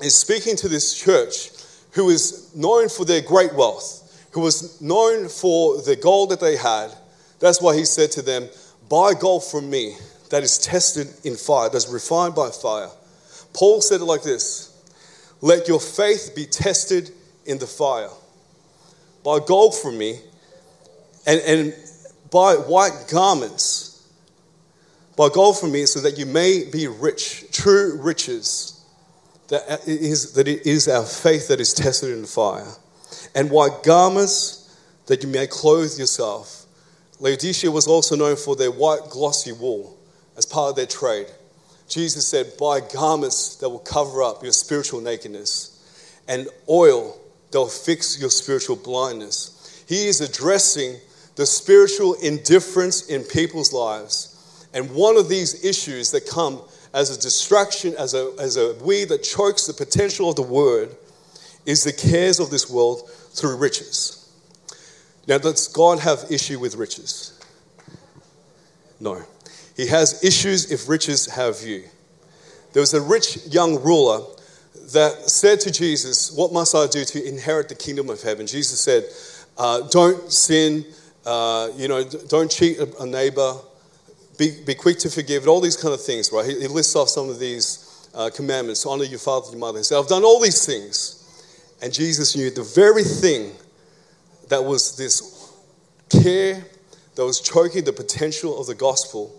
is 0.00 0.14
speaking 0.14 0.56
to 0.56 0.68
this 0.68 0.94
church 0.94 1.50
who 1.92 2.10
is 2.10 2.54
known 2.54 2.88
for 2.88 3.04
their 3.04 3.20
great 3.20 3.54
wealth, 3.54 4.28
who 4.32 4.40
was 4.40 4.80
known 4.80 5.28
for 5.28 5.80
the 5.82 5.94
gold 5.96 6.30
that 6.30 6.40
they 6.40 6.56
had. 6.56 6.90
That's 7.38 7.60
why 7.62 7.76
he 7.76 7.84
said 7.84 8.10
to 8.12 8.22
them, 8.22 8.48
Buy 8.88 9.14
gold 9.14 9.44
from 9.44 9.70
me 9.70 9.96
that 10.30 10.42
is 10.42 10.58
tested 10.58 11.08
in 11.24 11.36
fire, 11.36 11.68
that's 11.70 11.88
refined 11.88 12.34
by 12.34 12.50
fire. 12.50 12.90
Paul 13.52 13.80
said 13.80 14.00
it 14.00 14.04
like 14.04 14.22
this 14.22 14.70
Let 15.40 15.68
your 15.68 15.80
faith 15.80 16.32
be 16.34 16.44
tested 16.44 17.10
in 17.46 17.58
the 17.58 17.66
fire. 17.66 18.10
Buy 19.22 19.38
gold 19.46 19.74
from 19.74 19.96
me 19.96 20.20
and, 21.26 21.40
and 21.40 21.74
buy 22.30 22.54
white 22.54 23.06
garments. 23.10 23.90
Buy 25.16 25.28
gold 25.32 25.58
from 25.58 25.72
me 25.72 25.86
so 25.86 26.00
that 26.00 26.18
you 26.18 26.26
may 26.26 26.64
be 26.70 26.88
rich, 26.88 27.44
true 27.52 27.96
riches. 28.02 28.84
That 29.48 29.86
is, 29.86 30.32
that 30.32 30.48
it 30.48 30.66
is 30.66 30.88
our 30.88 31.04
faith 31.04 31.48
that 31.48 31.60
is 31.60 31.72
tested 31.72 32.10
in 32.10 32.22
the 32.22 32.28
fire. 32.28 32.66
And 33.34 33.50
white 33.50 33.82
garments 33.84 34.76
that 35.06 35.22
you 35.22 35.28
may 35.28 35.46
clothe 35.46 35.98
yourself 35.98 36.63
Laodicea 37.20 37.70
was 37.70 37.86
also 37.86 38.16
known 38.16 38.36
for 38.36 38.56
their 38.56 38.70
white 38.70 39.08
glossy 39.10 39.52
wool 39.52 39.96
as 40.36 40.46
part 40.46 40.70
of 40.70 40.76
their 40.76 40.86
trade. 40.86 41.26
Jesus 41.88 42.26
said, 42.26 42.52
Buy 42.58 42.80
garments 42.80 43.56
that 43.56 43.68
will 43.68 43.78
cover 43.78 44.22
up 44.22 44.42
your 44.42 44.52
spiritual 44.52 45.00
nakedness 45.00 45.70
and 46.26 46.48
oil 46.68 47.20
that 47.50 47.58
will 47.58 47.68
fix 47.68 48.18
your 48.20 48.30
spiritual 48.30 48.76
blindness. 48.76 49.84
He 49.88 50.08
is 50.08 50.20
addressing 50.20 50.96
the 51.36 51.46
spiritual 51.46 52.14
indifference 52.14 53.08
in 53.08 53.22
people's 53.22 53.72
lives. 53.72 54.68
And 54.72 54.90
one 54.90 55.16
of 55.16 55.28
these 55.28 55.64
issues 55.64 56.10
that 56.10 56.28
come 56.28 56.60
as 56.92 57.16
a 57.16 57.20
distraction, 57.20 57.94
as 57.98 58.14
a, 58.14 58.32
as 58.38 58.56
a 58.56 58.74
weed 58.82 59.08
that 59.10 59.22
chokes 59.22 59.66
the 59.66 59.72
potential 59.72 60.30
of 60.30 60.36
the 60.36 60.42
word, 60.42 60.96
is 61.66 61.84
the 61.84 61.92
cares 61.92 62.40
of 62.40 62.50
this 62.50 62.70
world 62.70 63.08
through 63.08 63.56
riches. 63.56 64.23
Now, 65.26 65.38
does 65.38 65.68
God 65.68 66.00
have 66.00 66.24
issue 66.30 66.58
with 66.58 66.76
riches? 66.76 67.40
No. 69.00 69.22
He 69.76 69.86
has 69.88 70.22
issues 70.22 70.70
if 70.70 70.88
riches 70.88 71.26
have 71.26 71.62
you. 71.62 71.84
There 72.72 72.80
was 72.80 72.94
a 72.94 73.00
rich 73.00 73.46
young 73.46 73.82
ruler 73.82 74.24
that 74.92 75.30
said 75.30 75.60
to 75.60 75.70
Jesus, 75.70 76.32
What 76.32 76.52
must 76.52 76.74
I 76.74 76.86
do 76.86 77.04
to 77.04 77.26
inherit 77.26 77.68
the 77.68 77.74
kingdom 77.74 78.10
of 78.10 78.22
heaven? 78.22 78.46
Jesus 78.46 78.80
said, 78.80 79.04
uh, 79.56 79.82
Don't 79.88 80.30
sin, 80.30 80.84
uh, 81.24 81.70
you 81.76 81.88
know, 81.88 82.04
don't 82.04 82.50
cheat 82.50 82.78
a 83.00 83.06
neighbor, 83.06 83.54
be, 84.36 84.62
be 84.66 84.74
quick 84.74 84.98
to 84.98 85.10
forgive, 85.10 85.46
all 85.48 85.60
these 85.60 85.76
kind 85.76 85.94
of 85.94 86.02
things, 86.02 86.30
right? 86.32 86.44
He, 86.44 86.60
he 86.60 86.66
lists 86.66 86.96
off 86.96 87.08
some 87.08 87.30
of 87.30 87.38
these 87.38 88.08
uh, 88.14 88.30
commandments 88.34 88.84
honor 88.86 89.04
your 89.04 89.18
father 89.18 89.46
and 89.46 89.54
your 89.54 89.60
mother. 89.60 89.78
He 89.78 89.84
said, 89.84 89.98
I've 89.98 90.08
done 90.08 90.24
all 90.24 90.40
these 90.40 90.64
things. 90.66 91.20
And 91.82 91.92
Jesus 91.92 92.36
knew 92.36 92.50
the 92.50 92.62
very 92.62 93.02
thing 93.02 93.52
that 94.48 94.64
was 94.64 94.96
this 94.96 95.52
care 96.08 96.64
that 97.14 97.24
was 97.24 97.40
choking 97.40 97.84
the 97.84 97.92
potential 97.92 98.60
of 98.60 98.66
the 98.66 98.74
gospel 98.74 99.32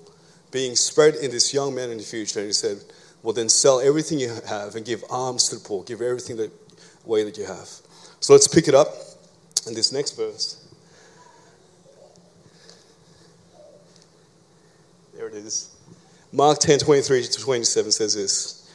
being 0.52 0.76
spread 0.76 1.16
in 1.16 1.32
this 1.32 1.54
young 1.54 1.76
man 1.76 1.90
in 1.90 1.98
the 1.98 2.04
future. 2.04 2.40
And 2.40 2.48
he 2.48 2.54
said, 2.54 2.78
Well, 3.24 3.34
then 3.34 3.50
sell 3.50 3.80
everything 3.80 4.20
you 4.20 4.34
have 4.48 4.76
and 4.76 4.86
give 4.86 5.04
alms 5.10 5.50
to 5.50 5.56
the 5.56 5.62
poor, 5.62 5.84
give 5.84 6.02
everything 6.02 6.38
that 6.38 6.52
way 7.06 7.24
that 7.24 7.38
you 7.38 7.46
have. 7.46 7.70
So 8.20 8.34
let's 8.34 8.48
pick 8.48 8.68
it 8.68 8.74
up 8.74 8.88
in 9.68 9.74
this 9.74 9.92
next 9.92 10.12
verse. 10.12 10.66
There 15.16 15.28
it 15.28 15.36
is. 15.36 15.76
Mark 16.32 16.60
10 16.60 16.80
23 16.80 17.24
to 17.24 17.40
27 17.40 17.92
says 17.92 18.16
this 18.16 18.70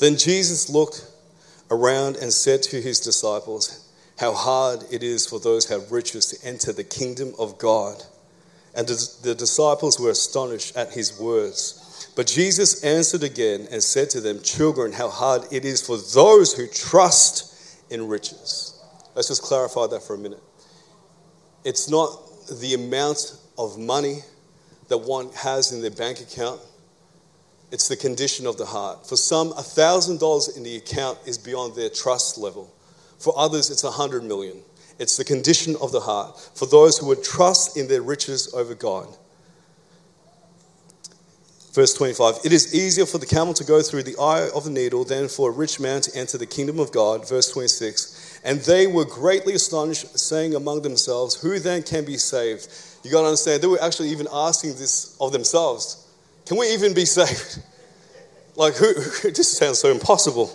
Then 0.00 0.16
Jesus 0.16 0.68
looked 0.68 1.06
around 1.70 2.16
and 2.16 2.32
said 2.32 2.62
to 2.64 2.80
his 2.80 3.00
disciples, 3.00 3.83
How 4.18 4.32
hard 4.32 4.84
it 4.90 5.02
is 5.02 5.26
for 5.26 5.40
those 5.40 5.66
who 5.66 5.74
have 5.74 5.90
riches 5.90 6.26
to 6.26 6.46
enter 6.46 6.72
the 6.72 6.84
kingdom 6.84 7.34
of 7.38 7.58
God. 7.58 8.02
And 8.74 8.86
the 8.86 9.34
disciples 9.34 9.98
were 10.00 10.10
astonished 10.10 10.76
at 10.76 10.92
his 10.92 11.18
words. 11.18 12.12
But 12.16 12.26
Jesus 12.26 12.84
answered 12.84 13.22
again 13.22 13.68
and 13.70 13.82
said 13.82 14.10
to 14.10 14.20
them, 14.20 14.40
Children, 14.42 14.92
how 14.92 15.08
hard 15.08 15.42
it 15.52 15.64
is 15.64 15.84
for 15.84 15.96
those 15.96 16.52
who 16.52 16.66
trust 16.66 17.80
in 17.90 18.08
riches. 18.08 18.80
Let's 19.14 19.28
just 19.28 19.42
clarify 19.42 19.86
that 19.88 20.02
for 20.02 20.14
a 20.14 20.18
minute. 20.18 20.42
It's 21.64 21.88
not 21.88 22.20
the 22.60 22.74
amount 22.74 23.36
of 23.58 23.78
money 23.78 24.18
that 24.88 24.98
one 24.98 25.30
has 25.32 25.72
in 25.72 25.80
their 25.80 25.90
bank 25.90 26.20
account 26.20 26.60
it's 27.74 27.88
the 27.88 27.96
condition 27.96 28.46
of 28.46 28.56
the 28.56 28.66
heart. 28.66 29.06
For 29.06 29.16
some, 29.16 29.52
$1,000 29.52 30.56
in 30.56 30.62
the 30.62 30.76
account 30.76 31.18
is 31.26 31.38
beyond 31.38 31.74
their 31.74 31.88
trust 31.88 32.38
level. 32.38 32.72
For 33.24 33.32
others, 33.38 33.70
it's 33.70 33.82
100 33.82 34.22
million. 34.22 34.58
It's 34.98 35.16
the 35.16 35.24
condition 35.24 35.76
of 35.80 35.92
the 35.92 36.00
heart. 36.00 36.38
For 36.54 36.66
those 36.66 36.98
who 36.98 37.06
would 37.06 37.24
trust 37.24 37.74
in 37.74 37.88
their 37.88 38.02
riches 38.02 38.52
over 38.52 38.74
God. 38.74 39.08
Verse 41.72 41.94
25 41.94 42.40
It 42.44 42.52
is 42.52 42.74
easier 42.74 43.06
for 43.06 43.16
the 43.16 43.24
camel 43.24 43.54
to 43.54 43.64
go 43.64 43.80
through 43.80 44.02
the 44.02 44.14
eye 44.20 44.50
of 44.54 44.64
the 44.64 44.70
needle 44.70 45.04
than 45.04 45.28
for 45.28 45.48
a 45.48 45.52
rich 45.52 45.80
man 45.80 46.02
to 46.02 46.14
enter 46.14 46.36
the 46.36 46.44
kingdom 46.44 46.78
of 46.78 46.92
God. 46.92 47.26
Verse 47.26 47.50
26 47.50 48.42
And 48.44 48.60
they 48.60 48.86
were 48.86 49.06
greatly 49.06 49.54
astonished, 49.54 50.18
saying 50.18 50.54
among 50.54 50.82
themselves, 50.82 51.34
Who 51.36 51.58
then 51.58 51.82
can 51.82 52.04
be 52.04 52.18
saved? 52.18 52.68
You 53.02 53.10
got 53.10 53.22
to 53.22 53.28
understand, 53.28 53.62
they 53.62 53.68
were 53.68 53.82
actually 53.82 54.10
even 54.10 54.28
asking 54.30 54.72
this 54.72 55.16
of 55.18 55.32
themselves. 55.32 56.06
Can 56.44 56.58
we 56.58 56.66
even 56.74 56.92
be 56.92 57.06
saved? 57.06 57.62
Like, 58.56 58.74
who? 58.74 58.94
This 59.32 59.58
sounds 59.58 59.80
so 59.80 59.90
impossible. 59.90 60.46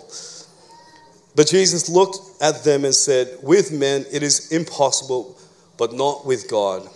But 1.34 1.46
Jesus 1.46 1.88
looked 1.88 2.18
at 2.42 2.64
them 2.64 2.84
and 2.84 2.94
said, 2.94 3.38
With 3.42 3.72
men 3.72 4.04
it 4.12 4.22
is 4.22 4.50
impossible, 4.52 5.38
but 5.78 5.92
not 5.92 6.26
with 6.26 6.48
God. 6.48 6.88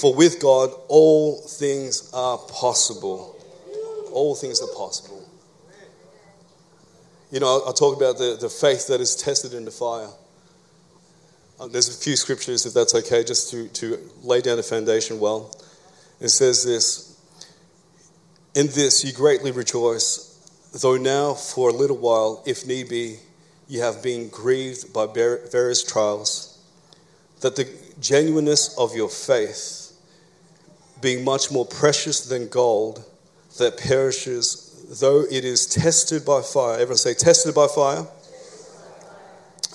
For 0.00 0.14
with 0.14 0.40
God 0.40 0.70
all 0.88 1.40
things 1.40 2.10
are 2.12 2.38
possible. 2.38 3.36
All 4.12 4.34
things 4.34 4.60
are 4.60 4.74
possible. 4.74 5.28
You 7.30 7.40
know, 7.40 7.62
I 7.68 7.72
talk 7.72 7.96
about 7.96 8.16
the, 8.16 8.38
the 8.40 8.48
faith 8.48 8.86
that 8.88 9.00
is 9.00 9.14
tested 9.14 9.52
in 9.52 9.64
the 9.64 9.70
fire. 9.70 10.08
Uh, 11.60 11.66
there's 11.66 11.88
a 11.88 11.92
few 11.92 12.16
scriptures, 12.16 12.64
if 12.64 12.72
that's 12.72 12.94
okay, 12.94 13.22
just 13.22 13.50
to, 13.50 13.68
to 13.68 13.98
lay 14.22 14.40
down 14.40 14.56
the 14.56 14.62
foundation 14.62 15.20
well. 15.20 15.50
It 16.20 16.28
says 16.28 16.64
this 16.64 17.08
in 18.54 18.66
this 18.68 19.04
you 19.04 19.12
greatly 19.12 19.52
rejoice, 19.52 20.27
though 20.72 20.96
now 20.96 21.34
for 21.34 21.70
a 21.70 21.72
little 21.72 21.96
while, 21.96 22.42
if 22.46 22.66
need 22.66 22.88
be, 22.88 23.18
you 23.68 23.80
have 23.82 24.02
been 24.02 24.28
grieved 24.28 24.92
by 24.92 25.06
various 25.06 25.82
trials, 25.82 26.58
that 27.40 27.56
the 27.56 27.68
genuineness 28.00 28.76
of 28.78 28.94
your 28.94 29.08
faith, 29.08 29.92
being 31.00 31.24
much 31.24 31.50
more 31.50 31.66
precious 31.66 32.20
than 32.20 32.48
gold 32.48 33.04
that 33.58 33.76
perishes, 33.76 34.98
though 35.00 35.24
it 35.30 35.44
is 35.44 35.66
tested 35.66 36.24
by 36.24 36.40
fire, 36.40 36.74
everyone 36.74 36.96
say, 36.96 37.14
tested 37.14 37.54
by 37.54 37.66
fire, 37.66 38.06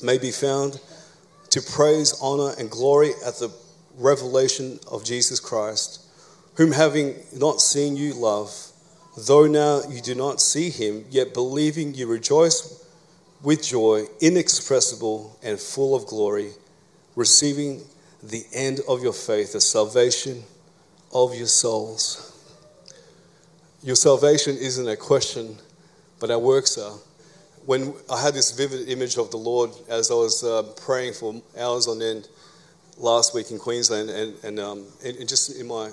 may 0.02 0.18
be 0.18 0.32
found 0.32 0.80
to 1.50 1.62
praise, 1.62 2.14
honor, 2.22 2.54
and 2.58 2.70
glory 2.70 3.12
at 3.26 3.36
the 3.36 3.50
revelation 3.98 4.80
of 4.92 5.06
Jesus 5.06 5.40
Christ, 5.40 6.02
whom 6.56 6.72
having 6.72 7.16
not 7.36 7.62
seen 7.62 7.96
you 7.96 8.14
love, 8.14 8.73
Though 9.15 9.46
now 9.46 9.82
you 9.88 10.01
do 10.01 10.15
not 10.15 10.41
see 10.41 10.70
him, 10.70 11.05
yet 11.10 11.34
believing 11.34 11.93
you 11.93 12.08
rejoice 12.08 12.84
with 13.43 13.63
joy 13.63 14.05
inexpressible 14.22 15.38
and 15.43 15.60
full 15.60 15.96
of 15.96 16.08
glory, 16.08 16.51
receiving 17.15 17.82
the 18.24 18.43
end 18.53 18.79
of 18.88 19.03
your 19.03 19.13
faith, 19.13 19.53
the 19.53 19.62
salvation 19.62 20.43
of 21.13 21.36
your 21.36 21.48
souls. 21.48 22.29
Your 23.84 23.96
salvation 23.98 24.58
isn't 24.58 24.88
a 24.88 24.96
question, 24.96 25.58
but 26.20 26.32
our 26.32 26.39
works 26.39 26.77
are. 26.77 26.93
When 27.65 27.93
I 28.10 28.22
had 28.22 28.34
this 28.34 28.51
vivid 28.51 28.89
image 28.89 29.17
of 29.17 29.29
the 29.29 29.38
Lord 29.38 29.72
as 29.89 30.10
I 30.10 30.15
was 30.15 30.43
uh, 30.43 30.63
praying 30.86 31.13
for 31.13 31.41
hours 31.58 31.88
on 31.88 32.01
end 32.01 32.29
last 32.98 33.36
week 33.36 33.51
in 33.51 33.60
Queensland, 33.60 34.10
and, 34.10 34.43
and, 34.43 34.60
um, 34.60 34.86
and, 35.03 35.27
just 35.27 35.60
in 35.60 35.67
my 35.67 35.89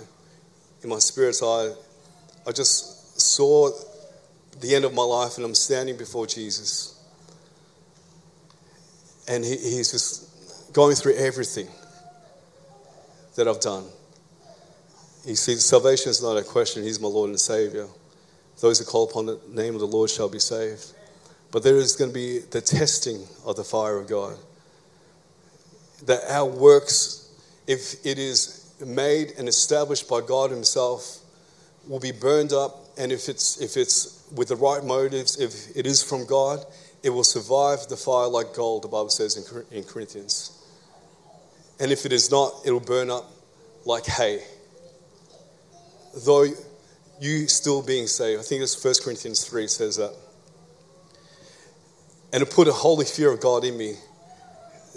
in 0.82 0.88
my 0.88 0.98
spirit's 0.98 1.42
eye, 1.42 1.72
I 2.46 2.52
just 2.52 2.99
saw 3.20 3.70
the 4.60 4.74
end 4.74 4.84
of 4.84 4.94
my 4.94 5.02
life 5.02 5.36
and 5.36 5.44
I'm 5.44 5.54
standing 5.54 5.96
before 5.96 6.26
Jesus. 6.26 6.96
And 9.28 9.44
he, 9.44 9.56
he's 9.56 9.92
just 9.92 10.72
going 10.72 10.96
through 10.96 11.16
everything 11.16 11.68
that 13.36 13.48
I've 13.48 13.60
done. 13.60 13.84
He 15.24 15.34
sees 15.34 15.64
salvation 15.64 16.10
is 16.10 16.22
not 16.22 16.36
a 16.36 16.42
question, 16.42 16.82
He's 16.82 17.00
my 17.00 17.08
Lord 17.08 17.30
and 17.30 17.40
Savior. 17.40 17.86
Those 18.60 18.78
who 18.78 18.84
call 18.84 19.08
upon 19.08 19.26
the 19.26 19.40
name 19.48 19.74
of 19.74 19.80
the 19.80 19.86
Lord 19.86 20.10
shall 20.10 20.28
be 20.28 20.38
saved. 20.38 20.92
But 21.50 21.62
there 21.62 21.76
is 21.76 21.96
going 21.96 22.10
to 22.10 22.14
be 22.14 22.40
the 22.40 22.60
testing 22.60 23.26
of 23.44 23.56
the 23.56 23.64
fire 23.64 23.96
of 23.96 24.08
God. 24.08 24.36
That 26.06 26.20
our 26.30 26.46
works, 26.46 27.30
if 27.66 28.04
it 28.04 28.18
is 28.18 28.72
made 28.84 29.32
and 29.38 29.48
established 29.48 30.08
by 30.08 30.20
God 30.20 30.50
Himself, 30.50 31.18
will 31.88 32.00
be 32.00 32.12
burned 32.12 32.52
up 32.52 32.79
and 33.00 33.10
if 33.10 33.30
it's, 33.30 33.58
if 33.62 33.78
it's 33.78 34.28
with 34.36 34.48
the 34.48 34.56
right 34.56 34.84
motives, 34.84 35.40
if 35.40 35.74
it 35.74 35.86
is 35.86 36.02
from 36.02 36.26
God, 36.26 36.64
it 37.02 37.08
will 37.08 37.24
survive 37.24 37.88
the 37.88 37.96
fire 37.96 38.28
like 38.28 38.54
gold, 38.54 38.82
the 38.82 38.88
Bible 38.88 39.08
says 39.08 39.38
in, 39.38 39.78
in 39.78 39.84
Corinthians. 39.84 40.52
And 41.80 41.90
if 41.90 42.04
it 42.04 42.12
is 42.12 42.30
not, 42.30 42.52
it'll 42.66 42.78
burn 42.78 43.10
up 43.10 43.24
like 43.86 44.04
hay. 44.04 44.42
Though 46.26 46.44
you 47.20 47.48
still 47.48 47.82
being 47.82 48.06
saved, 48.06 48.40
I 48.40 48.42
think 48.42 48.62
it's 48.62 48.84
1 48.84 48.94
Corinthians 49.02 49.44
3 49.44 49.66
says 49.66 49.96
that. 49.96 50.14
And 52.34 52.44
to 52.44 52.46
put 52.46 52.68
a 52.68 52.72
holy 52.72 53.06
fear 53.06 53.32
of 53.32 53.40
God 53.40 53.64
in 53.64 53.78
me, 53.78 53.94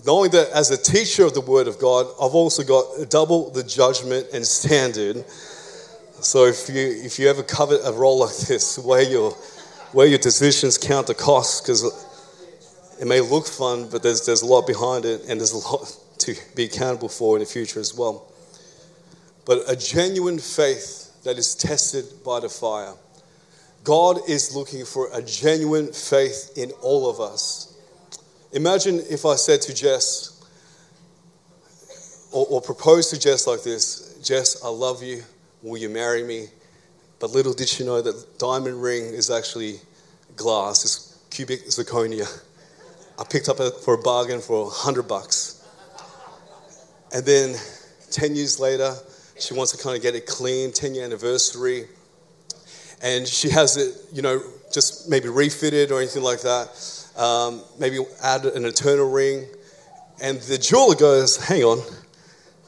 knowing 0.06 0.32
that 0.32 0.50
as 0.50 0.72
a 0.72 0.78
teacher 0.78 1.26
of 1.26 1.34
the 1.34 1.42
Word 1.42 1.70
of 1.70 1.80
God, 1.80 2.08
I've 2.22 2.36
also 2.36 2.64
got 2.64 3.10
double 3.10 3.50
the 3.50 3.64
judgment 3.64 4.28
and 4.34 4.46
standard 4.46 5.24
so 6.24 6.46
if 6.46 6.70
you 6.70 6.82
if 7.04 7.20
you 7.20 7.30
ever 7.30 7.44
covet 7.44 7.82
a 7.84 7.92
role 7.92 8.20
like 8.20 8.36
this, 8.48 8.78
where 8.80 9.02
your 9.02 9.36
weigh 9.94 10.08
your 10.08 10.20
decisions, 10.20 10.78
count 10.78 11.08
the 11.08 11.14
cost, 11.14 11.64
because 11.64 11.84
it 13.00 13.06
may 13.06 13.22
look 13.22 13.48
fun, 13.48 13.90
but 13.90 14.04
there's 14.04 14.26
there's 14.26 14.42
a 14.42 14.46
lot 14.46 14.66
behind 14.66 15.06
it, 15.06 15.22
and 15.28 15.40
there's 15.40 15.52
a 15.52 15.58
lot 15.58 15.98
to 16.20 16.36
be 16.56 16.66
accountable 16.66 17.10
for 17.10 17.36
in 17.36 17.42
the 17.42 17.46
future 17.46 17.80
as 17.80 17.94
well. 17.94 18.32
But 19.46 19.64
a 19.68 19.76
genuine 19.76 20.40
faith 20.40 21.12
that 21.24 21.38
is 21.38 21.56
tested 21.56 22.06
by 22.24 22.40
the 22.40 22.50
fire. 22.50 22.94
God 23.84 24.20
is 24.30 24.56
looking 24.56 24.86
for 24.86 25.10
a 25.14 25.22
genuine 25.22 25.92
faith 25.92 26.54
in 26.56 26.72
all 26.82 27.10
of 27.10 27.20
us. 27.20 27.78
Imagine 28.54 29.02
if 29.10 29.26
I 29.26 29.36
said 29.36 29.62
to 29.64 29.74
Jess, 29.74 30.42
or, 32.32 32.46
or 32.50 32.62
propose 32.62 33.10
to 33.10 33.20
Jess 33.20 33.46
like 33.46 33.64
this 33.64 34.18
Jess, 34.24 34.64
I 34.64 34.70
love 34.70 35.04
you. 35.04 35.24
Will 35.64 35.78
you 35.78 35.88
marry 35.88 36.24
me? 36.24 36.48
But 37.20 37.32
little 37.32 37.54
did 37.54 37.70
she 37.70 37.86
know 37.86 38.02
that 38.02 38.38
diamond 38.38 38.84
ring 38.84 39.06
is 39.06 39.32
actually 39.32 39.80
glass, 40.36 40.84
it's 40.84 41.26
cubic 41.30 41.68
zirconia. 41.68 42.28
I 43.18 43.24
picked 43.24 43.48
up 43.48 43.60
for 43.82 43.94
a 43.94 43.98
bargain 43.98 44.42
for 44.42 44.66
100 44.66 45.04
bucks. 45.04 45.66
And 47.14 47.26
then 47.26 47.56
10 48.12 48.36
years 48.36 48.60
later, 48.60 48.94
she 49.40 49.54
wants 49.54 49.72
to 49.72 49.82
kind 49.82 49.96
of 49.96 50.02
get 50.02 50.16
it 50.16 50.26
clean, 50.26 50.74
10 50.74 50.96
year 50.96 51.06
anniversary. 51.06 51.86
And 53.02 53.26
she 53.26 53.50
has 53.50 53.78
it, 53.78 53.96
you 54.12 54.22
know, 54.22 54.42
just 54.74 55.10
maybe 55.10 55.30
refitted 55.30 55.92
or 55.92 56.00
anything 56.00 56.24
like 56.24 56.42
that. 56.42 56.68
Um, 57.16 57.62
maybe 57.80 58.00
add 58.22 58.46
an 58.46 58.66
eternal 58.66 59.10
ring. 59.10 59.46
And 60.22 60.42
the 60.42 60.58
jeweler 60.58 60.96
goes, 60.96 61.38
Hang 61.38 61.64
on, 61.64 61.80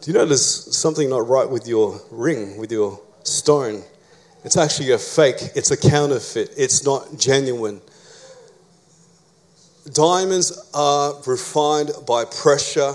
do 0.06 0.12
you 0.12 0.18
know 0.20 0.26
there's 0.28 0.78
something 0.78 1.10
not 1.10 1.28
right 1.28 1.50
with 1.50 1.68
your 1.68 2.00
ring, 2.12 2.58
with 2.58 2.72
your 2.72 3.02
stone? 3.24 3.82
It's 4.44 4.56
actually 4.56 4.92
a 4.92 5.00
fake, 5.00 5.38
it's 5.56 5.72
a 5.72 5.78
counterfeit, 5.78 6.52
it's 6.56 6.86
not 6.86 7.18
genuine. 7.18 7.82
Diamonds 9.92 10.70
are 10.76 11.16
refined 11.26 11.90
by 12.06 12.24
pressure, 12.26 12.94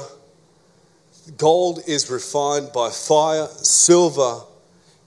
gold 1.36 1.80
is 1.88 2.08
refined 2.08 2.70
by 2.72 2.90
fire, 2.90 3.48
silver 3.48 4.42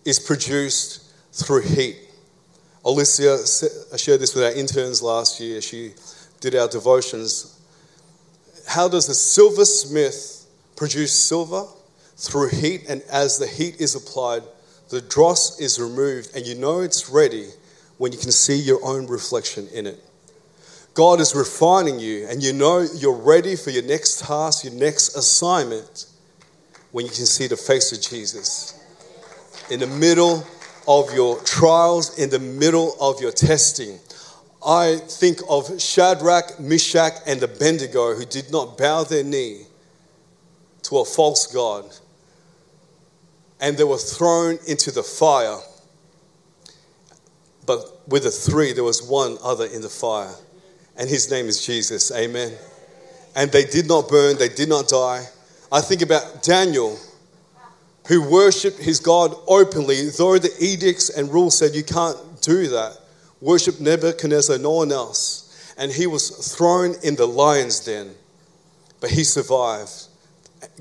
is 0.04 0.20
produced 0.20 1.10
through 1.32 1.62
heat. 1.62 1.96
Alicia 2.84 3.38
I 3.94 3.96
shared 3.96 4.20
this 4.20 4.36
with 4.36 4.44
our 4.44 4.52
interns 4.52 5.02
last 5.02 5.40
year. 5.40 5.62
She 5.62 5.94
did 6.42 6.54
our 6.54 6.68
devotions. 6.68 7.62
How 8.68 8.90
does 8.90 9.08
a 9.08 9.16
silversmith 9.16 10.46
produce 10.76 11.14
silver? 11.14 11.66
Through 12.24 12.52
heat, 12.52 12.86
and 12.88 13.02
as 13.12 13.38
the 13.38 13.46
heat 13.46 13.82
is 13.82 13.96
applied, 13.96 14.44
the 14.88 15.02
dross 15.02 15.60
is 15.60 15.78
removed, 15.78 16.34
and 16.34 16.48
you 16.48 16.56
know 16.56 16.80
it's 16.80 17.10
ready 17.10 17.50
when 17.98 18.14
you 18.14 18.18
can 18.18 18.32
see 18.32 18.56
your 18.56 18.80
own 18.82 19.08
reflection 19.08 19.68
in 19.74 19.86
it. 19.86 20.02
God 20.94 21.20
is 21.20 21.36
refining 21.36 22.00
you, 22.00 22.26
and 22.30 22.42
you 22.42 22.54
know 22.54 22.88
you're 22.96 23.12
ready 23.12 23.58
for 23.58 23.72
your 23.72 23.84
next 23.84 24.22
task, 24.22 24.64
your 24.64 24.74
next 24.74 25.18
assignment, 25.18 26.06
when 26.94 27.06
you 27.06 27.12
can 27.12 27.26
see 27.26 27.48
the 27.48 27.58
face 27.58 27.92
of 27.92 28.02
Jesus. 28.02 28.82
In 29.70 29.82
the 29.82 29.88
middle 29.88 30.48
of 30.88 31.14
your 31.14 31.42
trials, 31.42 32.18
in 32.18 32.30
the 32.30 32.40
middle 32.40 32.96
of 33.02 33.20
your 33.20 33.34
testing, 33.34 34.00
I 34.66 34.96
think 34.96 35.40
of 35.50 35.82
Shadrach, 35.82 36.58
Meshach, 36.58 37.16
and 37.28 37.44
Abednego 37.44 38.16
who 38.16 38.24
did 38.24 38.50
not 38.50 38.78
bow 38.78 39.04
their 39.04 39.26
knee 39.26 39.64
to 40.84 41.00
a 41.00 41.06
false 41.06 41.48
God 41.48 41.94
and 43.64 43.78
they 43.78 43.86
were 43.86 43.98
thrown 43.98 44.60
into 44.68 44.92
the 44.92 45.02
fire. 45.02 45.58
But 47.66 47.80
with 48.10 48.24
the 48.24 48.30
three, 48.30 48.74
there 48.74 48.84
was 48.84 49.02
one 49.02 49.38
other 49.42 49.66
in 49.66 49.82
the 49.82 49.90
fire, 49.90 50.36
and 50.98 51.10
his 51.10 51.32
name 51.32 51.48
is 51.48 51.66
Jesus. 51.66 52.12
Amen. 52.12 52.52
And 53.38 53.50
they 53.54 53.64
did 53.64 53.88
not 53.88 54.10
burn, 54.10 54.38
they 54.38 54.50
did 54.50 54.68
not 54.68 54.90
die. 54.90 55.24
I 55.72 55.80
think 55.80 56.02
about 56.02 56.44
Daniel, 56.44 57.00
who 58.08 58.30
worshiped 58.30 58.80
his 58.80 59.00
God 59.00 59.34
openly, 59.48 60.10
though 60.10 60.38
the 60.38 60.54
edicts 60.60 61.10
and 61.10 61.32
rules 61.32 61.58
said 61.58 61.74
you 61.74 61.86
can't 61.86 62.18
do 62.42 62.68
that. 62.68 62.98
Worship 63.40 63.80
Nebuchadnezzar, 63.80 64.58
no 64.58 64.72
one 64.72 64.92
else. 64.92 65.74
And 65.78 65.90
he 65.90 66.06
was 66.06 66.54
thrown 66.54 66.96
in 67.02 67.16
the 67.16 67.26
lion's 67.26 67.80
den, 67.80 68.14
but 69.00 69.10
he 69.10 69.24
survived. 69.24 70.08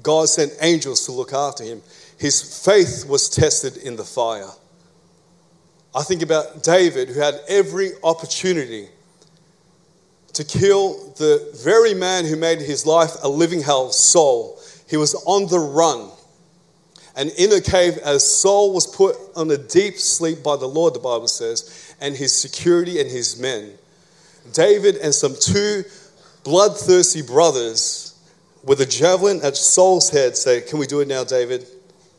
God 0.02 0.28
sent 0.28 0.52
angels 0.60 1.06
to 1.06 1.12
look 1.12 1.32
after 1.32 1.62
him. 1.62 1.80
His 2.22 2.64
faith 2.64 3.04
was 3.08 3.28
tested 3.28 3.78
in 3.78 3.96
the 3.96 4.04
fire. 4.04 4.48
I 5.92 6.04
think 6.04 6.22
about 6.22 6.62
David, 6.62 7.08
who 7.08 7.18
had 7.18 7.40
every 7.48 7.90
opportunity 8.04 8.88
to 10.34 10.44
kill 10.44 11.14
the 11.18 11.50
very 11.64 11.94
man 11.94 12.24
who 12.24 12.36
made 12.36 12.60
his 12.60 12.86
life 12.86 13.10
a 13.24 13.28
living 13.28 13.60
hell, 13.60 13.90
Saul. 13.90 14.56
He 14.88 14.96
was 14.96 15.16
on 15.26 15.48
the 15.48 15.58
run. 15.58 16.10
And 17.16 17.30
in 17.30 17.52
a 17.54 17.60
cave, 17.60 17.98
as 17.98 18.24
Saul 18.24 18.72
was 18.72 18.86
put 18.86 19.16
on 19.34 19.50
a 19.50 19.58
deep 19.58 19.96
sleep 19.96 20.44
by 20.44 20.54
the 20.54 20.68
Lord, 20.68 20.94
the 20.94 21.00
Bible 21.00 21.26
says, 21.26 21.92
and 22.00 22.14
his 22.14 22.40
security 22.40 23.00
and 23.00 23.10
his 23.10 23.36
men, 23.36 23.72
David 24.52 24.94
and 24.98 25.12
some 25.12 25.34
two 25.34 25.82
bloodthirsty 26.44 27.22
brothers 27.22 28.16
with 28.62 28.80
a 28.80 28.86
javelin 28.86 29.40
at 29.42 29.56
Saul's 29.56 30.10
head 30.10 30.36
say, 30.36 30.60
Can 30.60 30.78
we 30.78 30.86
do 30.86 31.00
it 31.00 31.08
now, 31.08 31.24
David? 31.24 31.66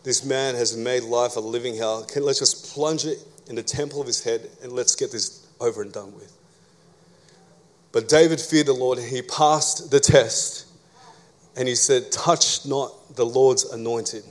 This 0.03 0.25
man 0.25 0.55
has 0.55 0.75
made 0.75 1.03
life 1.03 1.35
a 1.37 1.39
living 1.39 1.77
hell. 1.77 2.05
Let's 2.15 2.39
just 2.39 2.73
plunge 2.73 3.05
it 3.05 3.19
in 3.47 3.55
the 3.55 3.63
temple 3.63 4.01
of 4.01 4.07
his 4.07 4.23
head 4.23 4.49
and 4.61 4.73
let's 4.73 4.95
get 4.95 5.11
this 5.11 5.47
over 5.59 5.81
and 5.81 5.91
done 5.91 6.13
with. 6.13 6.31
But 7.93 8.09
David 8.09 8.41
feared 8.41 8.67
the 8.67 8.73
Lord 8.73 8.99
he 8.99 9.21
passed 9.21 9.91
the 9.91 9.99
test. 9.99 10.67
And 11.55 11.67
he 11.67 11.75
said, 11.75 12.11
Touch 12.11 12.65
not 12.65 13.15
the 13.15 13.25
Lord's 13.25 13.65
anointed. 13.65 14.23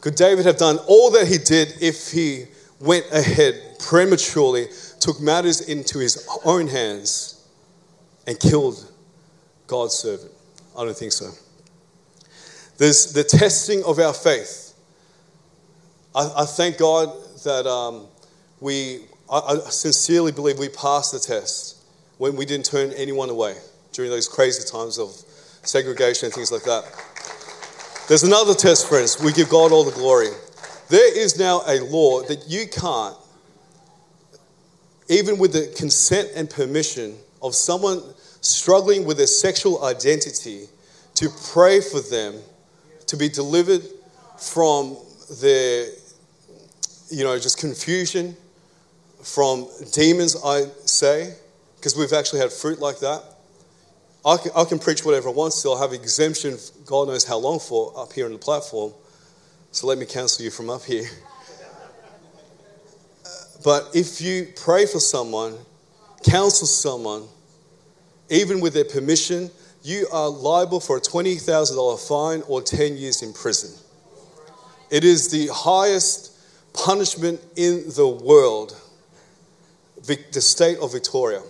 Could 0.00 0.14
David 0.14 0.46
have 0.46 0.56
done 0.56 0.78
all 0.86 1.10
that 1.10 1.26
he 1.26 1.38
did 1.38 1.74
if 1.80 2.10
he 2.12 2.46
went 2.80 3.06
ahead 3.12 3.60
prematurely, 3.78 4.68
took 5.00 5.20
matters 5.20 5.60
into 5.60 5.98
his 5.98 6.28
own 6.44 6.68
hands, 6.68 7.44
and 8.26 8.38
killed 8.38 8.90
God's 9.66 9.94
servant? 9.94 10.32
I 10.78 10.84
don't 10.84 10.96
think 10.96 11.12
so. 11.12 11.30
There's 12.78 13.12
the 13.12 13.24
testing 13.24 13.82
of 13.84 13.98
our 13.98 14.12
faith. 14.12 14.61
I, 16.14 16.42
I 16.42 16.44
thank 16.44 16.78
God 16.78 17.10
that 17.44 17.66
um, 17.66 18.06
we, 18.60 19.00
I, 19.30 19.38
I 19.38 19.70
sincerely 19.70 20.32
believe 20.32 20.58
we 20.58 20.68
passed 20.68 21.12
the 21.12 21.18
test 21.18 21.78
when 22.18 22.36
we 22.36 22.44
didn't 22.44 22.66
turn 22.66 22.92
anyone 22.92 23.30
away 23.30 23.56
during 23.92 24.10
those 24.10 24.28
crazy 24.28 24.68
times 24.68 24.98
of 24.98 25.10
segregation 25.62 26.26
and 26.26 26.34
things 26.34 26.52
like 26.52 26.64
that. 26.64 26.84
There's 28.08 28.24
another 28.24 28.54
test, 28.54 28.88
friends. 28.88 29.22
We 29.22 29.32
give 29.32 29.48
God 29.48 29.72
all 29.72 29.84
the 29.84 29.92
glory. 29.92 30.28
There 30.88 31.18
is 31.18 31.38
now 31.38 31.62
a 31.66 31.80
law 31.80 32.22
that 32.24 32.44
you 32.46 32.66
can't, 32.66 33.16
even 35.08 35.38
with 35.38 35.52
the 35.52 35.74
consent 35.76 36.30
and 36.34 36.48
permission 36.50 37.16
of 37.40 37.54
someone 37.54 38.02
struggling 38.40 39.06
with 39.06 39.16
their 39.16 39.26
sexual 39.26 39.84
identity, 39.84 40.66
to 41.14 41.30
pray 41.52 41.80
for 41.80 42.00
them 42.00 42.34
to 43.06 43.16
be 43.16 43.28
delivered 43.28 43.82
from 44.38 44.96
their 45.40 45.86
you 47.12 47.24
know, 47.24 47.38
just 47.38 47.58
confusion 47.58 48.36
from 49.22 49.68
demons, 49.92 50.36
I 50.44 50.64
say, 50.86 51.34
because 51.76 51.96
we've 51.96 52.12
actually 52.12 52.40
had 52.40 52.50
fruit 52.50 52.80
like 52.80 53.00
that. 53.00 53.22
I 54.24 54.36
can, 54.38 54.52
I 54.56 54.64
can 54.64 54.78
preach 54.78 55.04
whatever 55.04 55.28
I 55.28 55.32
want 55.32 55.52
still. 55.52 55.76
I 55.76 55.82
have 55.82 55.92
exemption, 55.92 56.56
God 56.86 57.08
knows 57.08 57.24
how 57.24 57.38
long 57.38 57.60
for, 57.60 57.92
up 57.96 58.12
here 58.12 58.24
on 58.24 58.32
the 58.32 58.38
platform. 58.38 58.92
So 59.72 59.86
let 59.86 59.98
me 59.98 60.06
cancel 60.06 60.44
you 60.44 60.50
from 60.50 60.70
up 60.70 60.82
here. 60.82 61.04
But 63.64 63.90
if 63.94 64.20
you 64.20 64.48
pray 64.56 64.86
for 64.86 64.98
someone, 64.98 65.56
counsel 66.24 66.66
someone, 66.66 67.28
even 68.28 68.60
with 68.60 68.74
their 68.74 68.84
permission, 68.84 69.52
you 69.84 70.08
are 70.12 70.28
liable 70.28 70.80
for 70.80 70.96
a 70.96 71.00
$20,000 71.00 72.08
fine 72.08 72.42
or 72.48 72.60
10 72.60 72.96
years 72.96 73.22
in 73.22 73.32
prison. 73.32 73.70
It 74.90 75.04
is 75.04 75.30
the 75.30 75.48
highest 75.52 76.31
punishment 76.72 77.40
in 77.56 77.84
the 77.96 78.08
world, 78.08 78.76
the 80.06 80.40
state 80.40 80.78
of 80.78 80.92
Victoria. 80.92 81.42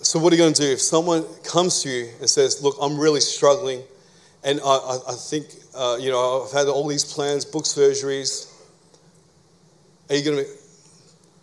So, 0.00 0.18
what 0.18 0.32
are 0.32 0.36
you 0.36 0.42
going 0.42 0.54
to 0.54 0.62
do 0.62 0.70
if 0.70 0.80
someone 0.80 1.24
comes 1.42 1.82
to 1.82 1.88
you 1.88 2.08
and 2.20 2.30
says, 2.30 2.62
Look, 2.62 2.76
I'm 2.80 2.98
really 2.98 3.20
struggling, 3.20 3.82
and 4.44 4.60
I, 4.64 4.98
I, 5.08 5.14
think, 5.14 5.46
uh, 5.74 5.98
you 6.00 6.10
know, 6.10 6.44
I've 6.44 6.52
had 6.52 6.68
all 6.68 6.86
these 6.86 7.04
plans, 7.04 7.44
book 7.44 7.64
surgeries. 7.64 8.52
Are 10.08 10.14
you 10.14 10.24
going 10.24 10.44
to 10.44 10.50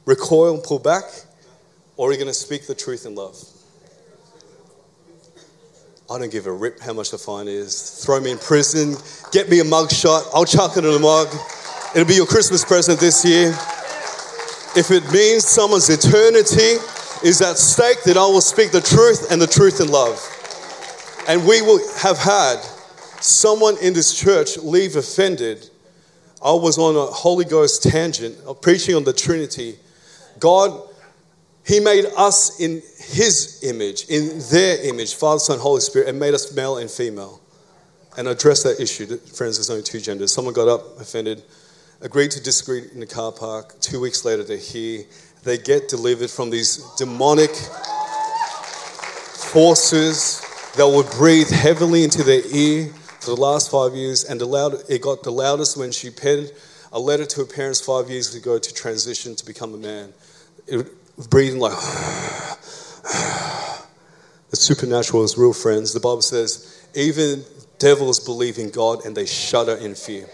recoil 0.05 0.55
and 0.55 0.63
pull 0.63 0.79
back, 0.79 1.03
or 1.97 2.09
are 2.09 2.11
you 2.11 2.17
going 2.17 2.29
to 2.29 2.33
speak 2.33 2.65
the 2.65 2.75
truth 2.75 3.05
in 3.05 3.13
love? 3.15 3.37
I 6.09 6.19
don't 6.19 6.31
give 6.31 6.45
a 6.45 6.53
rip 6.53 6.79
how 6.79 6.93
much 6.93 7.11
the 7.11 7.17
fine 7.17 7.47
is. 7.47 8.03
Throw 8.05 8.19
me 8.21 8.31
in 8.31 8.37
prison, 8.37 8.95
get 9.31 9.49
me 9.49 9.59
a 9.59 9.63
mug 9.63 9.91
shot, 9.91 10.23
I'll 10.33 10.45
chuck 10.45 10.77
it 10.77 10.85
in 10.85 10.93
a 10.93 10.99
mug. 10.99 11.27
It'll 11.95 12.05
be 12.05 12.15
your 12.15 12.27
Christmas 12.27 12.65
present 12.65 12.99
this 12.99 13.23
year. 13.23 13.51
If 14.75 14.91
it 14.91 15.09
means 15.13 15.47
someone's 15.47 15.89
eternity 15.89 16.75
is 17.23 17.41
at 17.41 17.57
stake, 17.57 18.03
then 18.03 18.17
I 18.17 18.25
will 18.25 18.41
speak 18.41 18.71
the 18.71 18.81
truth 18.81 19.31
and 19.31 19.41
the 19.41 19.47
truth 19.47 19.79
in 19.79 19.87
love. 19.87 20.19
And 21.29 21.47
we 21.47 21.61
will 21.61 21.79
have 21.99 22.17
had 22.17 22.57
someone 23.21 23.77
in 23.81 23.93
this 23.93 24.13
church 24.13 24.57
leave 24.57 24.97
offended. 24.97 25.69
I 26.43 26.51
was 26.51 26.77
on 26.77 26.97
a 26.97 27.05
Holy 27.05 27.45
Ghost 27.45 27.83
tangent 27.83 28.35
of 28.45 28.61
preaching 28.61 28.93
on 28.95 29.05
the 29.05 29.13
Trinity. 29.13 29.77
God, 30.37 30.77
He 31.65 31.79
made 31.79 32.07
us 32.17 32.59
in 32.59 32.81
His 32.97 33.63
image, 33.63 34.03
in 34.09 34.41
their 34.51 34.83
image, 34.83 35.15
Father, 35.15 35.39
Son, 35.39 35.59
Holy 35.59 35.79
Spirit, 35.79 36.09
and 36.09 36.19
made 36.19 36.33
us 36.33 36.53
male 36.53 36.75
and 36.75 36.91
female. 36.91 37.39
and 38.17 38.27
address 38.27 38.63
that 38.63 38.79
issue. 38.79 39.05
Friends, 39.17 39.57
there's 39.57 39.69
only 39.69 39.83
two 39.83 39.99
genders. 39.99 40.33
Someone 40.33 40.53
got 40.53 40.67
up, 40.67 40.99
offended, 40.99 41.41
agreed 42.01 42.31
to 42.31 42.41
disagree 42.41 42.83
in 42.93 42.99
the 42.99 43.05
car 43.05 43.31
park. 43.31 43.79
Two 43.79 43.99
weeks 43.99 44.25
later, 44.25 44.43
they're 44.43 44.57
here. 44.57 45.05
They 45.43 45.57
get 45.57 45.87
delivered 45.87 46.29
from 46.29 46.49
these 46.49 46.83
demonic 46.97 47.51
forces 49.35 50.41
that 50.75 50.87
would 50.87 51.09
breathe 51.11 51.49
heavily 51.49 52.03
into 52.03 52.23
their 52.23 52.41
ear 52.51 52.87
for 53.19 53.35
the 53.35 53.41
last 53.41 53.71
five 53.71 53.95
years. 53.95 54.23
And 54.23 54.41
the 54.41 54.45
loud, 54.45 54.73
it 54.89 55.01
got 55.01 55.23
the 55.23 55.31
loudest 55.31 55.77
when 55.77 55.91
she 55.91 56.09
penned 56.09 56.51
a 56.91 56.99
letter 56.99 57.25
to 57.25 57.41
her 57.41 57.45
parents 57.45 57.81
five 57.81 58.09
years 58.09 58.35
ago 58.35 58.59
to 58.59 58.73
transition 58.73 59.35
to 59.35 59.45
become 59.45 59.73
a 59.73 59.77
man. 59.77 60.13
It, 60.67 60.87
breathing 61.29 61.59
like. 61.59 61.73
the 64.49 64.55
supernatural 64.57 65.23
is 65.23 65.37
real, 65.37 65.53
friends. 65.53 65.93
The 65.93 65.99
Bible 65.99 66.21
says, 66.21 66.87
even 66.93 67.43
devils 67.79 68.19
believe 68.19 68.57
in 68.57 68.69
God 68.69 69.05
and 69.05 69.15
they 69.15 69.25
shudder 69.25 69.75
in 69.75 69.95
fear. 69.95 70.27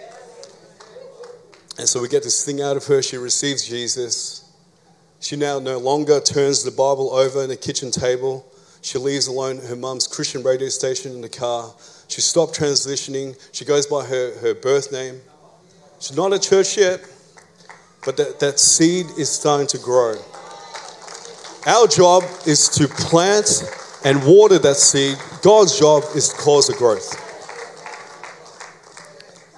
And 1.77 1.87
so 1.87 2.01
we 2.01 2.07
get 2.07 2.23
this 2.23 2.45
thing 2.45 2.61
out 2.61 2.77
of 2.77 2.85
her. 2.87 3.01
She 3.01 3.17
receives 3.17 3.67
Jesus. 3.67 4.43
She 5.19 5.35
now 5.35 5.59
no 5.59 5.77
longer 5.77 6.19
turns 6.19 6.63
the 6.63 6.71
Bible 6.71 7.11
over 7.11 7.43
in 7.43 7.49
the 7.49 7.55
kitchen 7.55 7.91
table. 7.91 8.45
She 8.81 8.97
leaves 8.97 9.27
alone 9.27 9.57
her 9.57 9.75
mum's 9.75 10.07
Christian 10.07 10.43
radio 10.43 10.69
station 10.69 11.11
in 11.11 11.21
the 11.21 11.29
car. 11.29 11.73
She 12.07 12.21
stopped 12.21 12.57
transitioning. 12.57 13.39
She 13.53 13.63
goes 13.63 13.85
by 13.85 14.05
her, 14.05 14.37
her 14.39 14.53
birth 14.53 14.91
name. 14.91 15.21
She's 15.99 16.17
not 16.17 16.33
at 16.33 16.41
church 16.41 16.77
yet, 16.77 16.99
but 18.03 18.17
that, 18.17 18.39
that 18.39 18.59
seed 18.59 19.05
is 19.17 19.29
starting 19.29 19.67
to 19.67 19.77
grow. 19.77 20.15
Our 21.67 21.87
job 21.87 22.23
is 22.47 22.67
to 22.69 22.87
plant 22.87 23.63
and 24.03 24.25
water 24.25 24.57
that 24.57 24.77
seed. 24.77 25.17
God's 25.43 25.79
job 25.79 26.03
is 26.15 26.29
to 26.29 26.35
cause 26.37 26.67
the 26.67 26.73
growth. 26.73 27.30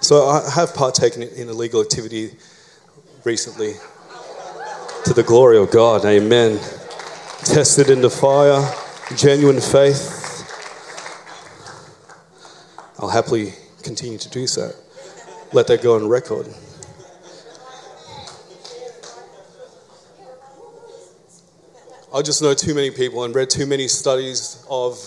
So 0.04 0.28
I 0.28 0.50
have 0.50 0.74
partaken 0.74 1.22
in 1.22 1.48
illegal 1.48 1.80
activity 1.80 2.32
recently. 3.24 3.72
To 5.06 5.14
the 5.14 5.22
glory 5.22 5.56
of 5.56 5.70
God, 5.70 6.04
amen. 6.04 6.58
Tested 7.38 7.88
in 7.88 8.02
the 8.02 8.10
fire, 8.10 8.70
genuine 9.16 9.62
faith. 9.62 10.44
I'll 12.98 13.08
happily 13.08 13.54
continue 13.82 14.18
to 14.18 14.28
do 14.28 14.46
so. 14.46 14.72
Let 15.54 15.68
that 15.68 15.82
go 15.82 15.94
on 15.94 16.06
record. 16.06 16.48
I 22.14 22.20
just 22.20 22.42
know 22.42 22.52
too 22.52 22.74
many 22.74 22.90
people 22.90 23.24
and 23.24 23.34
read 23.34 23.48
too 23.48 23.64
many 23.64 23.88
studies 23.88 24.66
of 24.68 24.98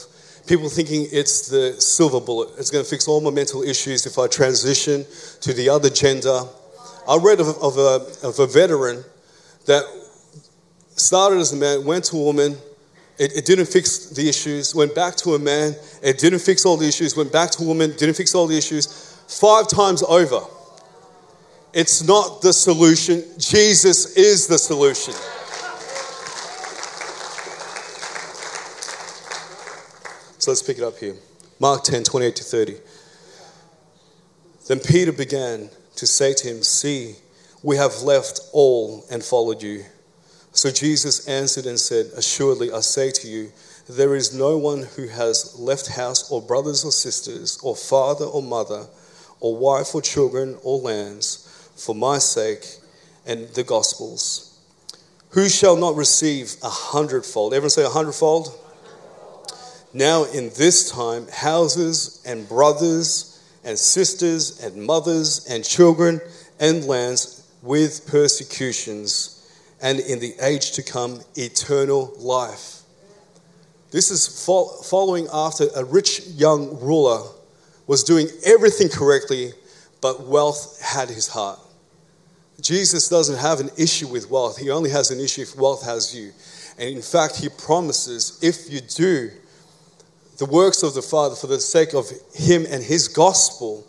people 0.47 0.69
thinking 0.69 1.07
it's 1.12 1.49
the 1.49 1.79
silver 1.79 2.21
bullet. 2.21 2.49
It's 2.57 2.71
going 2.71 2.83
to 2.83 2.89
fix 2.89 3.07
all 3.07 3.21
my 3.21 3.31
mental 3.31 3.63
issues 3.63 4.05
if 4.05 4.17
I 4.17 4.27
transition 4.27 5.05
to 5.41 5.53
the 5.53 5.69
other 5.69 5.89
gender. 5.89 6.41
I 7.07 7.17
read 7.21 7.39
of, 7.39 7.49
of, 7.62 7.77
a, 7.77 8.27
of 8.27 8.39
a 8.39 8.47
veteran 8.47 9.03
that 9.65 9.83
started 10.95 11.39
as 11.39 11.53
a 11.53 11.57
man, 11.57 11.86
went 11.86 12.05
to 12.05 12.17
a 12.17 12.23
woman, 12.23 12.57
it, 13.17 13.36
it, 13.36 13.45
didn't 13.45 13.65
fix 13.65 14.10
the 14.10 14.27
issues, 14.29 14.73
went 14.73 14.95
back 14.95 15.15
to 15.17 15.36
a 15.36 15.39
man, 15.39 15.75
it 16.01 16.17
didn't 16.19 16.39
fix 16.39 16.65
all 16.65 16.77
the 16.77 16.88
issues, 16.88 17.15
went 17.15 17.31
back 17.31 17.51
to 17.51 17.63
a 17.63 17.65
woman, 17.65 17.91
didn't 17.97 18.15
fix 18.15 18.33
all 18.33 18.47
the 18.47 18.57
issues, 18.57 19.19
five 19.27 19.67
times 19.67 20.03
over. 20.03 20.41
It's 21.73 22.03
not 22.03 22.41
the 22.41 22.53
solution, 22.53 23.23
Jesus 23.38 24.15
is 24.15 24.47
the 24.47 24.57
solution. 24.57 25.13
So 30.47 30.51
let's 30.51 30.63
pick 30.63 30.77
it 30.77 30.83
up 30.86 30.97
here. 30.97 31.13
Mark 31.60 31.83
10 31.83 32.05
28 32.05 32.36
to 32.38 32.43
30. 32.45 32.77
Then 34.69 34.79
Peter 34.79 35.12
began 35.12 35.69
to 35.97 36.07
say 36.07 36.33
to 36.36 36.47
him, 36.47 36.63
See, 36.63 37.17
we 37.63 37.75
have 37.75 38.01
left 38.03 38.39
all 38.53 39.03
and 39.12 39.21
followed 39.21 39.62
you. 39.62 39.83
So 40.53 40.71
Jesus 40.71 41.27
answered 41.27 41.65
and 41.65 41.77
said, 41.77 42.05
Assuredly, 42.15 42.71
I 42.71 42.79
say 42.79 43.12
to 43.12 43.27
you, 43.27 43.51
there 43.89 44.15
is 44.15 44.33
no 44.33 44.57
one 44.57 44.83
who 44.83 45.10
has 45.10 45.60
left 45.60 45.88
house 45.88 46.31
or 46.31 46.41
brothers 46.41 46.86
or 46.86 46.93
sisters, 46.93 47.60
or 47.62 47.75
father 47.75 48.23
or 48.23 48.41
mother, 48.41 48.88
or 49.41 49.57
wife 49.57 49.93
or 49.93 50.01
children 50.01 50.57
or 50.63 50.79
lands, 50.79 51.69
for 51.75 51.93
my 51.93 52.19
sake 52.19 52.63
and 53.25 53.49
the 53.49 53.65
gospel's, 53.65 54.57
who 55.31 55.49
shall 55.49 55.75
not 55.75 55.97
receive 55.97 56.55
a 56.63 56.69
hundredfold? 56.69 57.53
Everyone 57.53 57.69
say 57.69 57.83
a 57.83 57.89
hundredfold? 57.89 58.57
Now 59.93 60.26
in 60.26 60.50
this 60.58 60.91
time 60.91 61.28
houses 61.32 62.21
and 62.26 62.47
brothers 62.47 63.43
and 63.63 63.78
sisters 63.78 64.63
and 64.63 64.82
mothers 64.82 65.47
and 65.50 65.63
children 65.63 66.21
and 66.60 66.86
lands 66.86 67.50
with 67.62 68.08
persecutions, 68.08 69.34
and 69.82 70.00
in 70.00 70.19
the 70.19 70.34
age 70.41 70.71
to 70.71 70.84
come, 70.84 71.19
eternal 71.36 72.13
life. 72.17 72.82
This 73.91 74.12
is 74.12 74.45
following 74.89 75.28
after 75.34 75.67
a 75.76 75.84
rich 75.84 76.28
young 76.28 76.80
ruler 76.80 77.23
was 77.88 78.04
doing 78.04 78.28
everything 78.45 78.89
correctly, 78.89 79.52
but 80.02 80.28
wealth 80.28 80.82
had 80.82 81.10
his 81.10 81.28
heart. 81.28 81.60
Jesus 82.62 83.08
doesn't 83.08 83.38
have 83.38 83.60
an 83.60 83.69
issue 83.78 84.08
with 84.08 84.30
wealth, 84.30 84.58
he 84.58 84.69
only 84.69 84.89
has 84.89 85.12
an 85.12 85.19
issue 85.19 85.41
if 85.41 85.56
wealth 85.56 85.84
has 85.84 86.15
you. 86.15 86.32
And 86.78 86.89
in 86.89 87.02
fact, 87.02 87.38
he 87.38 87.50
promises 87.50 88.39
if 88.41 88.71
you 88.71 88.82
do 88.82 89.32
the 90.38 90.45
works 90.45 90.84
of 90.84 90.93
the 90.93 91.02
Father 91.02 91.36
for 91.36 91.47
the 91.47 91.60
sake 91.60 91.93
of 91.93 92.10
Him 92.34 92.65
and 92.69 92.84
His 92.84 93.08
gospel, 93.08 93.86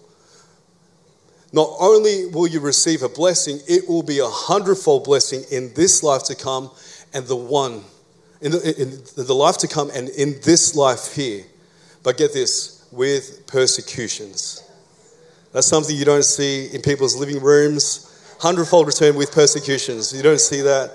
not 1.52 1.70
only 1.80 2.26
will 2.26 2.46
you 2.46 2.60
receive 2.60 3.02
a 3.02 3.08
blessing, 3.08 3.58
it 3.66 3.88
will 3.88 4.02
be 4.02 4.18
a 4.18 4.26
hundredfold 4.26 5.04
blessing 5.04 5.44
in 5.50 5.72
this 5.74 6.02
life 6.02 6.24
to 6.24 6.34
come 6.34 6.70
and 7.14 7.26
the 7.26 7.36
one, 7.36 7.82
in 8.40 8.52
the, 8.52 8.80
in 8.80 9.26
the 9.26 9.34
life 9.34 9.58
to 9.58 9.68
come 9.68 9.90
and 9.94 10.08
in 10.10 10.36
this 10.42 10.74
life 10.74 11.14
here. 11.14 11.44
But 12.02 12.16
get 12.16 12.32
this, 12.32 12.78
with 12.90 13.46
persecutions. 13.46 14.62
That's 15.52 15.66
something 15.66 15.94
you 15.94 16.04
don't 16.04 16.24
see 16.24 16.66
in 16.72 16.82
people's 16.82 17.16
living 17.16 17.42
rooms. 17.42 18.04
Hundredfold 18.40 18.86
return 18.86 19.16
with 19.16 19.32
persecutions. 19.32 20.12
You 20.12 20.22
don't 20.22 20.40
see 20.40 20.60
that 20.62 20.92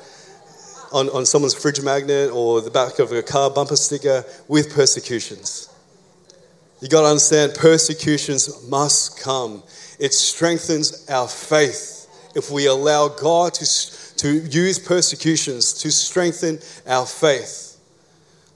on, 0.93 1.09
on 1.09 1.25
someone's 1.25 1.55
fridge 1.55 1.81
magnet 1.81 2.31
or 2.31 2.61
the 2.61 2.69
back 2.69 2.99
of 2.99 3.11
a 3.11 3.23
car 3.23 3.49
bumper 3.49 3.75
sticker 3.75 4.23
with 4.47 4.73
persecutions. 4.73 5.69
You 6.81 6.87
got 6.87 7.01
to 7.01 7.07
understand, 7.07 7.55
persecutions 7.55 8.67
must 8.69 9.19
come. 9.19 9.63
It 9.99 10.13
strengthens 10.13 11.09
our 11.09 11.27
faith 11.27 12.31
if 12.35 12.51
we 12.51 12.67
allow 12.67 13.07
God 13.07 13.53
to, 13.55 14.15
to 14.17 14.29
use 14.29 14.77
persecutions 14.77 15.73
to 15.81 15.91
strengthen 15.91 16.59
our 16.87 17.05
faith. 17.05 17.79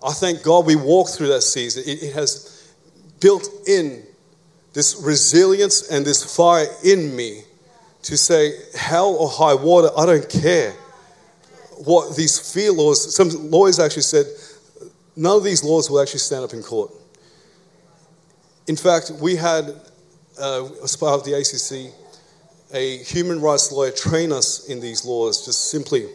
I 0.06 0.12
thank 0.14 0.44
God 0.44 0.66
we 0.66 0.76
walked 0.76 1.12
through 1.12 1.30
that 1.30 1.42
season. 1.42 1.84
It, 1.88 2.04
it 2.04 2.14
has 2.14 2.72
built 3.20 3.50
in 3.68 4.04
this 4.74 5.02
resilience 5.02 5.90
and 5.90 6.06
this 6.06 6.36
fire 6.36 6.68
in 6.84 7.16
me 7.16 7.42
to 8.04 8.16
say, 8.16 8.54
hell 8.78 9.16
or 9.16 9.28
high 9.28 9.56
water, 9.56 9.90
I 9.98 10.06
don't 10.06 10.30
care 10.30 10.76
what 11.86 12.16
these 12.16 12.54
fear 12.54 12.72
laws, 12.72 13.16
some 13.16 13.30
lawyers 13.52 13.80
actually 13.80 14.02
said, 14.04 14.26
none 15.16 15.38
of 15.38 15.44
these 15.44 15.64
laws 15.64 15.90
will 15.90 16.02
actually 16.02 16.20
stand 16.20 16.44
up 16.44 16.54
in 16.54 16.64
court. 16.64 16.92
In 18.68 18.76
fact, 18.76 19.12
we 19.22 19.36
had, 19.36 19.74
uh, 20.40 20.68
as 20.84 20.96
part 20.96 21.20
of 21.20 21.26
the 21.26 21.34
ACC, 21.34 21.94
a 22.74 22.98
human 22.98 23.40
rights 23.40 23.72
lawyer 23.72 23.92
train 23.92 24.32
us 24.32 24.68
in 24.68 24.80
these 24.80 25.06
laws, 25.06 25.46
just 25.46 25.72
simply 25.72 26.08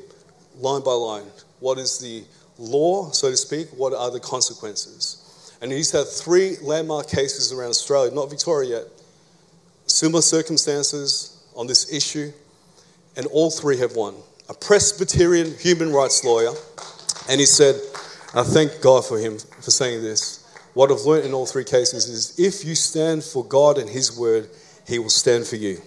line 0.58 0.82
by 0.82 0.92
line. 0.92 1.26
What 1.60 1.78
is 1.78 1.98
the 1.98 2.24
law, 2.58 3.10
so 3.10 3.30
to 3.30 3.36
speak? 3.36 3.68
What 3.70 3.94
are 3.94 4.10
the 4.10 4.20
consequences? 4.20 5.56
And 5.62 5.72
he's 5.72 5.92
had 5.92 6.06
three 6.06 6.56
landmark 6.60 7.08
cases 7.08 7.52
around 7.52 7.70
Australia, 7.70 8.12
not 8.12 8.28
Victoria 8.28 8.80
yet, 8.80 8.84
similar 9.86 10.22
circumstances 10.22 11.44
on 11.54 11.66
this 11.66 11.92
issue, 11.92 12.32
and 13.16 13.26
all 13.26 13.50
three 13.50 13.78
have 13.78 13.94
won 13.94 14.14
a 14.52 14.54
Presbyterian 14.54 15.56
human 15.58 15.90
rights 15.92 16.22
lawyer, 16.24 16.52
and 17.30 17.40
he 17.40 17.46
said, 17.46 17.74
I 18.34 18.42
thank 18.42 18.82
God 18.82 19.06
for 19.06 19.18
him 19.18 19.38
for 19.38 19.70
saying 19.70 20.02
this. 20.02 20.44
What 20.74 20.92
I've 20.92 21.00
learned 21.00 21.24
in 21.24 21.32
all 21.32 21.46
three 21.46 21.64
cases 21.64 22.06
is 22.06 22.38
if 22.38 22.62
you 22.62 22.74
stand 22.74 23.24
for 23.24 23.44
God 23.44 23.78
and 23.78 23.88
His 23.88 24.16
word, 24.16 24.48
He 24.86 24.98
will 24.98 25.10
stand 25.10 25.46
for 25.46 25.56
you. 25.56 25.80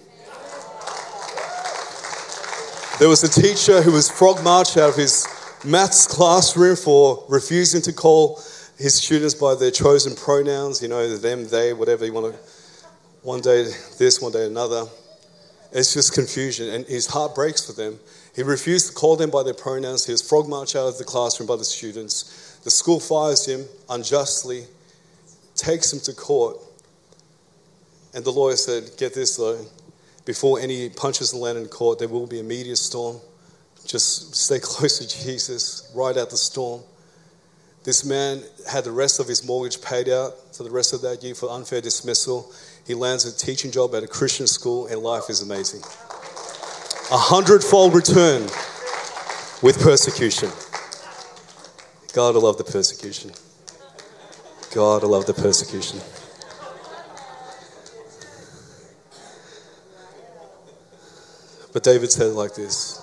There 2.98 3.08
was 3.08 3.22
a 3.24 3.28
teacher 3.28 3.82
who 3.82 3.92
was 3.92 4.10
frog 4.10 4.42
marched 4.42 4.76
out 4.76 4.88
of 4.88 4.96
his 4.96 5.26
maths 5.64 6.06
classroom 6.06 6.76
for 6.76 7.24
refusing 7.28 7.82
to 7.82 7.92
call 7.92 8.36
his 8.78 8.94
students 8.94 9.34
by 9.34 9.54
their 9.54 9.70
chosen 9.70 10.14
pronouns, 10.14 10.80
you 10.80 10.88
know, 10.88 11.16
them, 11.16 11.46
they, 11.48 11.74
whatever 11.74 12.06
you 12.06 12.12
want 12.14 12.34
to. 12.34 12.40
One 13.22 13.42
day 13.42 13.64
this, 13.98 14.20
one 14.22 14.32
day 14.32 14.46
another. 14.46 14.86
It's 15.72 15.92
just 15.92 16.14
confusion, 16.14 16.70
and 16.70 16.86
his 16.86 17.06
heart 17.06 17.34
breaks 17.34 17.66
for 17.66 17.72
them. 17.72 17.98
He 18.36 18.42
refused 18.42 18.88
to 18.88 18.92
call 18.92 19.16
them 19.16 19.30
by 19.30 19.42
their 19.42 19.54
pronouns. 19.54 20.04
He 20.04 20.12
was 20.12 20.20
frog 20.20 20.46
marched 20.46 20.76
out 20.76 20.88
of 20.88 20.98
the 20.98 21.04
classroom 21.04 21.46
by 21.46 21.56
the 21.56 21.64
students. 21.64 22.60
The 22.64 22.70
school 22.70 23.00
fires 23.00 23.46
him 23.46 23.64
unjustly, 23.88 24.66
takes 25.54 25.90
him 25.90 26.00
to 26.00 26.12
court. 26.12 26.58
And 28.14 28.26
the 28.26 28.30
lawyer 28.30 28.56
said, 28.56 28.90
Get 28.98 29.14
this 29.14 29.36
though, 29.36 29.64
before 30.26 30.60
any 30.60 30.90
punches 30.90 31.32
land 31.32 31.56
in 31.56 31.66
court, 31.68 31.98
there 31.98 32.08
will 32.08 32.26
be 32.26 32.38
a 32.38 32.42
media 32.42 32.76
storm. 32.76 33.20
Just 33.86 34.36
stay 34.36 34.58
close 34.62 34.98
to 34.98 35.24
Jesus, 35.24 35.90
ride 35.94 36.18
out 36.18 36.28
the 36.28 36.36
storm. 36.36 36.82
This 37.84 38.04
man 38.04 38.42
had 38.68 38.84
the 38.84 38.90
rest 38.90 39.18
of 39.18 39.28
his 39.28 39.46
mortgage 39.46 39.80
paid 39.80 40.10
out 40.10 40.54
for 40.54 40.62
the 40.62 40.70
rest 40.70 40.92
of 40.92 41.00
that 41.02 41.22
year 41.22 41.34
for 41.34 41.48
unfair 41.48 41.80
dismissal. 41.80 42.52
He 42.86 42.92
lands 42.92 43.24
a 43.24 43.34
teaching 43.34 43.70
job 43.70 43.94
at 43.94 44.02
a 44.02 44.08
Christian 44.08 44.46
school, 44.46 44.88
and 44.88 45.00
life 45.00 45.30
is 45.30 45.40
amazing. 45.40 45.82
A 47.08 47.16
hundredfold 47.16 47.94
return 47.94 48.42
with 49.62 49.78
persecution. 49.80 50.50
God, 52.12 52.34
I 52.34 52.40
love 52.40 52.58
the 52.58 52.64
persecution. 52.64 53.30
God, 54.74 55.04
I 55.04 55.06
love 55.06 55.24
the 55.24 55.32
persecution. 55.32 56.00
But 61.72 61.84
David 61.84 62.10
said 62.10 62.26
it 62.28 62.34
like 62.34 62.56
this 62.56 63.00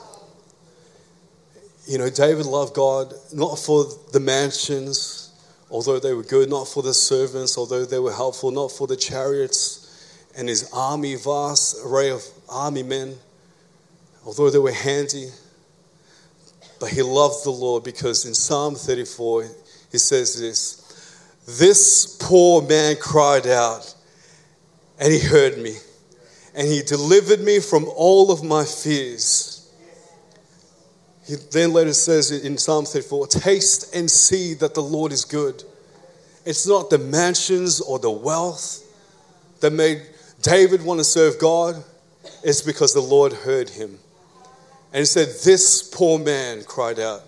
You 1.87 1.97
know, 1.97 2.09
David 2.09 2.45
loved 2.45 2.75
God 2.75 3.13
not 3.31 3.57
for 3.57 3.85
the 4.11 4.19
mansions, 4.19 5.31
although 5.71 5.99
they 5.99 6.13
were 6.13 6.23
good, 6.23 6.49
not 6.49 6.67
for 6.67 6.83
the 6.83 6.93
servants, 6.93 7.57
although 7.57 7.85
they 7.85 7.99
were 7.99 8.11
helpful, 8.11 8.51
not 8.51 8.69
for 8.69 8.85
the 8.85 8.97
chariots 8.97 10.27
and 10.35 10.49
his 10.49 10.69
army, 10.73 11.15
vast 11.15 11.77
array 11.85 12.09
of 12.09 12.21
army 12.49 12.83
men, 12.83 13.15
although 14.25 14.49
they 14.49 14.59
were 14.59 14.71
handy. 14.71 15.29
But 16.79 16.89
he 16.89 17.01
loved 17.01 17.45
the 17.45 17.51
Lord 17.51 17.83
because 17.83 18.25
in 18.25 18.33
Psalm 18.33 18.75
34, 18.75 19.47
he 19.91 19.97
says 19.97 20.39
this 20.39 21.39
This 21.59 22.17
poor 22.19 22.61
man 22.61 22.97
cried 22.99 23.47
out, 23.47 23.95
and 24.99 25.11
he 25.13 25.19
heard 25.19 25.57
me 25.57 25.75
and 26.55 26.67
he 26.67 26.81
delivered 26.81 27.41
me 27.41 27.59
from 27.59 27.85
all 27.95 28.31
of 28.31 28.43
my 28.43 28.63
fears. 28.63 29.71
He 31.25 31.35
then 31.51 31.73
later 31.73 31.93
says 31.93 32.31
in 32.31 32.57
Psalm 32.57 32.85
34 32.85 33.27
Taste 33.27 33.95
and 33.95 34.09
see 34.09 34.53
that 34.55 34.73
the 34.73 34.81
Lord 34.81 35.11
is 35.11 35.25
good. 35.25 35.63
It's 36.45 36.67
not 36.67 36.89
the 36.89 36.97
mansions 36.97 37.79
or 37.79 37.97
the 37.97 38.11
wealth 38.11 38.81
that 39.61 39.71
made 39.71 40.01
David 40.41 40.83
want 40.83 40.99
to 40.99 41.05
serve 41.05 41.39
God, 41.39 41.81
it's 42.43 42.61
because 42.61 42.93
the 42.93 43.01
Lord 43.01 43.31
heard 43.31 43.69
him. 43.69 43.97
And 44.93 44.99
he 44.99 45.05
said, 45.05 45.27
This 45.43 45.83
poor 45.83 46.19
man 46.19 46.63
cried 46.63 46.99
out. 46.99 47.23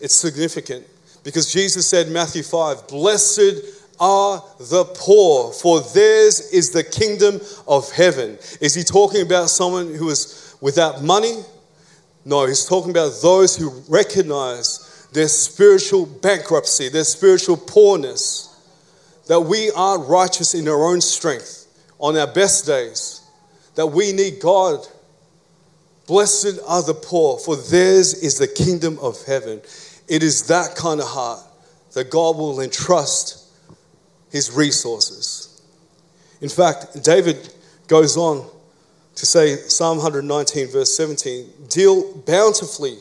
It's 0.00 0.14
significant 0.14 0.86
because 1.22 1.52
Jesus 1.52 1.86
said, 1.86 2.08
Matthew 2.08 2.42
5, 2.42 2.88
Blessed 2.88 3.76
are 4.00 4.42
the 4.58 4.84
poor, 4.94 5.52
for 5.52 5.80
theirs 5.80 6.52
is 6.52 6.70
the 6.70 6.84
kingdom 6.84 7.40
of 7.66 7.90
heaven. 7.92 8.38
Is 8.60 8.74
he 8.74 8.82
talking 8.82 9.22
about 9.22 9.50
someone 9.50 9.94
who 9.94 10.08
is 10.08 10.56
without 10.60 11.02
money? 11.02 11.42
No, 12.24 12.46
he's 12.46 12.64
talking 12.64 12.90
about 12.90 13.12
those 13.22 13.56
who 13.56 13.82
recognize 13.88 15.08
their 15.12 15.28
spiritual 15.28 16.06
bankruptcy, 16.06 16.88
their 16.88 17.04
spiritual 17.04 17.56
poorness, 17.56 18.44
that 19.26 19.40
we 19.40 19.70
aren't 19.72 20.08
righteous 20.08 20.54
in 20.54 20.68
our 20.68 20.86
own 20.86 21.00
strength 21.00 21.66
on 21.98 22.16
our 22.16 22.26
best 22.26 22.66
days, 22.66 23.20
that 23.74 23.86
we 23.86 24.12
need 24.12 24.40
God. 24.40 24.86
Blessed 26.08 26.58
are 26.66 26.82
the 26.82 26.94
poor, 26.94 27.38
for 27.38 27.54
theirs 27.54 28.14
is 28.14 28.38
the 28.38 28.48
kingdom 28.48 28.98
of 29.00 29.22
heaven. 29.26 29.60
It 30.08 30.22
is 30.22 30.46
that 30.48 30.74
kind 30.74 31.00
of 31.00 31.06
heart 31.06 31.44
that 31.92 32.10
God 32.10 32.36
will 32.36 32.60
entrust 32.60 33.46
his 34.30 34.50
resources. 34.50 35.60
In 36.40 36.48
fact, 36.48 37.04
David 37.04 37.52
goes 37.88 38.16
on 38.16 38.48
to 39.16 39.26
say, 39.26 39.56
Psalm 39.68 39.98
119, 39.98 40.68
verse 40.68 40.96
17, 40.96 41.46
deal 41.68 42.16
bountifully 42.26 42.96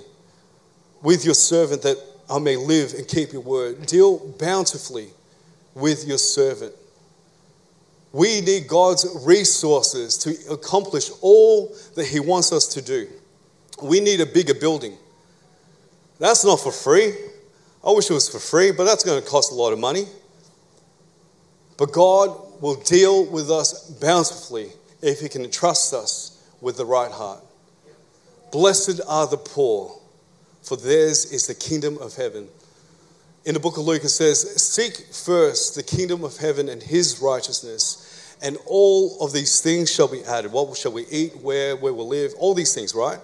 with 1.02 1.24
your 1.24 1.34
servant 1.34 1.84
that 1.84 1.98
I 2.30 2.39
may 2.39 2.58
live 2.58 2.93
and 2.93 3.08
keep 3.08 3.32
your 3.32 3.41
word. 3.41 3.86
Deal 3.86 4.17
bountifully 4.38 5.08
with 5.74 6.06
your 6.06 6.17
servant. 6.17 6.74
We 8.17 8.41
need 8.41 8.67
God's 8.67 9.06
resources 9.27 10.17
to 10.17 10.51
accomplish 10.51 11.12
all 11.21 11.75
that 11.93 12.08
He 12.08 12.19
wants 12.19 12.51
us 12.51 12.65
to 12.69 12.82
do. 12.82 13.08
We 13.84 13.99
need 13.99 14.21
a 14.21 14.25
bigger 14.25 14.56
building. 14.56 14.97
That's 16.17 16.43
not 16.43 16.60
for 16.60 16.71
free. 16.71 17.13
I 17.86 17.91
wish 17.91 18.10
it 18.10 18.15
was 18.15 18.27
for 18.27 18.39
free, 18.39 18.71
but 18.71 18.86
that's 18.86 19.03
going 19.03 19.21
to 19.21 19.30
cost 19.30 19.51
a 19.51 19.53
lot 19.53 19.71
of 19.71 19.77
money. 19.77 20.06
But 21.77 21.91
God 21.91 22.60
will 22.60 22.82
deal 22.82 23.23
with 23.23 23.51
us 23.51 23.88
bountifully 24.01 24.71
if 25.03 25.19
He 25.19 25.30
can 25.30 25.43
entrust 25.43 25.93
us 25.93 26.43
with 26.60 26.77
the 26.77 26.86
right 26.86 27.12
heart. 27.12 27.43
Blessed 28.51 28.99
are 29.08 29.27
the 29.27 29.38
poor, 29.38 29.95
for 30.63 30.75
theirs 30.75 31.32
is 31.32 31.45
the 31.45 31.53
kingdom 31.53 31.99
of 31.99 32.15
heaven. 32.15 32.47
In 33.45 33.53
the 33.53 33.60
book 33.60 33.77
of 33.77 33.86
Luke, 33.86 34.03
it 34.03 34.10
says, 34.10 34.60
Seek 34.60 35.13
first 35.13 35.75
the 35.75 35.84
kingdom 35.84 36.23
of 36.23 36.38
heaven 36.38 36.67
and 36.67 36.82
His 36.82 37.21
righteousness, 37.21 38.06
and 38.41 38.58
all 38.65 39.17
of 39.21 39.34
these 39.34 39.62
things 39.62 39.91
shall 39.91 40.08
be 40.08 40.23
added. 40.23 40.52
What 40.52 40.78
shall 40.78 40.91
we 40.91 41.06
eat? 41.08 41.38
Where? 41.38 41.76
Where 41.76 41.93
we'll 41.93 42.08
live? 42.08 42.34
All 42.38 42.54
these 42.54 42.73
things, 42.73 42.93
right? 42.93 43.19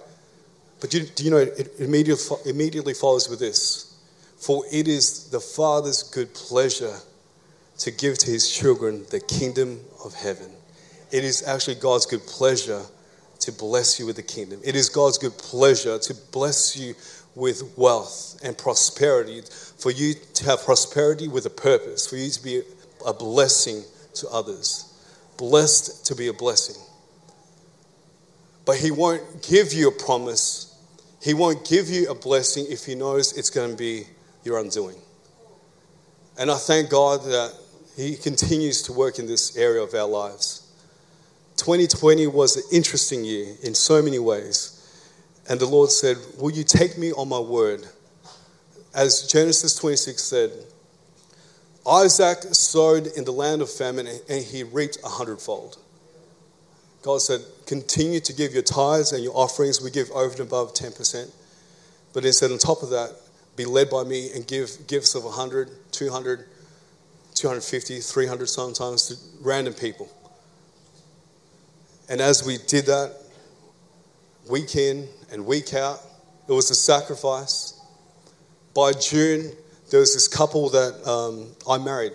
But 0.82 0.90
do 0.90 1.00
you, 1.00 1.06
do 1.06 1.24
you 1.24 1.32
know 1.32 1.38
it 1.38 1.72
immediately, 1.80 2.38
immediately 2.46 2.94
follows 2.94 3.30
with 3.30 3.40
this? 3.40 3.96
For 4.38 4.66
it 4.72 4.88
is 4.88 5.30
the 5.30 5.40
Father's 5.40 6.04
good 6.04 6.34
pleasure 6.34 6.98
to 7.78 7.92
give 7.92 8.18
to 8.20 8.32
his 8.32 8.50
children 8.52 9.06
the 9.10 9.20
kingdom 9.20 9.80
of 10.04 10.14
heaven. 10.14 10.52
It 11.12 11.24
is 11.24 11.48
actually 11.48 11.76
God's 11.76 12.06
good 12.06 12.26
pleasure 12.26 12.82
to 13.40 13.52
bless 13.52 14.00
you 14.00 14.06
with 14.06 14.16
the 14.16 14.24
kingdom. 14.24 14.60
It 14.64 14.76
is 14.76 14.90
God's 14.90 15.18
good 15.18 15.38
pleasure 15.38 16.00
to 16.00 16.14
bless 16.32 16.76
you 16.76 16.96
with 17.36 17.78
wealth 17.78 18.40
and 18.44 18.58
prosperity, 18.58 19.42
for 19.78 19.92
you 19.92 20.14
to 20.34 20.46
have 20.46 20.64
prosperity 20.64 21.28
with 21.28 21.46
a 21.46 21.50
purpose, 21.50 22.08
for 22.08 22.16
you 22.16 22.30
to 22.30 22.44
be 22.44 22.62
a 23.06 23.14
blessing 23.14 23.84
to 24.16 24.28
others. 24.30 24.93
Blessed 25.38 26.06
to 26.08 26.16
be 26.16 26.28
a 26.28 26.34
blessing. 26.34 26.82
But 28.66 28.78
He 28.78 28.92
won't 28.92 29.44
give 29.44 29.74
you 29.74 29.90
a 29.90 29.92
promise, 29.92 30.76
He 31.22 31.34
won't 31.34 31.66
give 31.68 31.90
you 31.90 32.10
a 32.10 32.16
blessing 32.16 32.66
if 32.70 32.86
He 32.86 32.96
knows 32.96 33.38
it's 33.38 33.50
going 33.50 33.72
to 33.72 33.78
be 33.78 34.06
your 34.44 34.60
undoing. 34.60 34.98
And 36.38 36.50
I 36.50 36.58
thank 36.58 36.90
God 36.90 37.24
that 37.26 37.54
he 37.96 38.16
continues 38.16 38.82
to 38.84 38.94
work 38.94 39.20
in 39.20 39.28
this 39.28 39.56
area 39.56 39.82
of 39.82 39.94
our 39.94 40.08
lives. 40.08 40.68
2020 41.58 42.26
was 42.28 42.58
an 42.58 42.64
interesting 42.72 43.24
year 43.24 43.56
in 43.62 43.76
so 43.76 44.02
many 44.02 44.18
ways. 44.18 44.80
And 45.48 45.60
the 45.60 45.68
Lord 45.68 45.92
said, 45.92 46.18
Will 46.40 46.52
you 46.52 46.64
take 46.64 46.98
me 46.98 47.12
on 47.12 47.30
my 47.30 47.40
word? 47.40 47.86
As 48.96 49.28
Genesis 49.28 49.76
26 49.76 50.24
said, 50.24 50.52
Isaac 51.88 52.40
sowed 52.54 53.08
in 53.08 53.26
the 53.26 53.34
land 53.34 53.62
of 53.62 53.70
famine 53.70 54.08
and 54.30 54.44
he 54.44 54.64
reaped 54.64 54.98
a 55.04 55.10
hundredfold. 55.10 55.78
God 57.02 57.22
said, 57.22 57.42
Continue 57.66 58.22
to 58.22 58.34
give 58.34 58.54
your 58.54 58.64
tithes 58.64 59.12
and 59.12 59.24
your 59.24 59.36
offerings. 59.36 59.82
We 59.82 59.92
give 59.92 60.10
over 60.12 60.32
and 60.32 60.40
above 60.42 60.74
10%. 60.74 61.30
But 62.14 62.24
said, 62.34 62.52
On 62.52 62.58
top 62.58 62.82
of 62.84 62.90
that, 62.92 63.12
be 63.56 63.66
led 63.66 63.90
by 63.90 64.04
me 64.04 64.32
and 64.34 64.48
give 64.48 64.88
gifts 64.88 65.14
of 65.14 65.26
100, 65.26 65.70
200, 65.92 66.46
250, 67.36 68.00
300 68.00 68.48
sometimes 68.48 69.08
to 69.08 69.16
random 69.42 69.74
people. 69.74 70.10
And 72.10 72.22
as 72.22 72.46
we 72.46 72.58
did 72.58 72.86
that, 72.86 73.18
week 74.50 74.76
in 74.76 75.08
and 75.32 75.46
week 75.46 75.74
out, 75.74 76.00
it 76.48 76.52
was 76.52 76.70
a 76.72 76.76
sacrifice. 76.76 77.80
By 78.74 78.92
June, 78.94 79.52
there 79.94 80.00
was 80.00 80.16
this 80.16 80.28
couple 80.28 80.70
that 80.70 81.08
um, 81.08 81.52
I 81.70 81.78
married. 81.78 82.14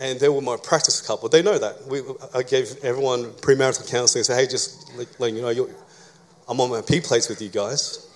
And 0.00 0.18
they 0.18 0.28
were 0.28 0.40
my 0.40 0.56
practice 0.56 1.00
couple. 1.00 1.28
They 1.28 1.40
know 1.40 1.56
that. 1.56 1.86
We, 1.86 2.00
I 2.34 2.42
gave 2.42 2.82
everyone 2.82 3.30
premarital 3.34 3.88
counseling 3.88 4.18
and 4.18 4.26
said, 4.26 4.40
hey, 4.40 4.48
just 4.48 4.90
letting 5.20 5.36
you 5.36 5.42
know, 5.42 5.70
I'm 6.48 6.60
on 6.60 6.68
my 6.68 6.80
P 6.80 7.00
plates 7.00 7.28
with 7.28 7.40
you 7.40 7.48
guys. 7.48 8.10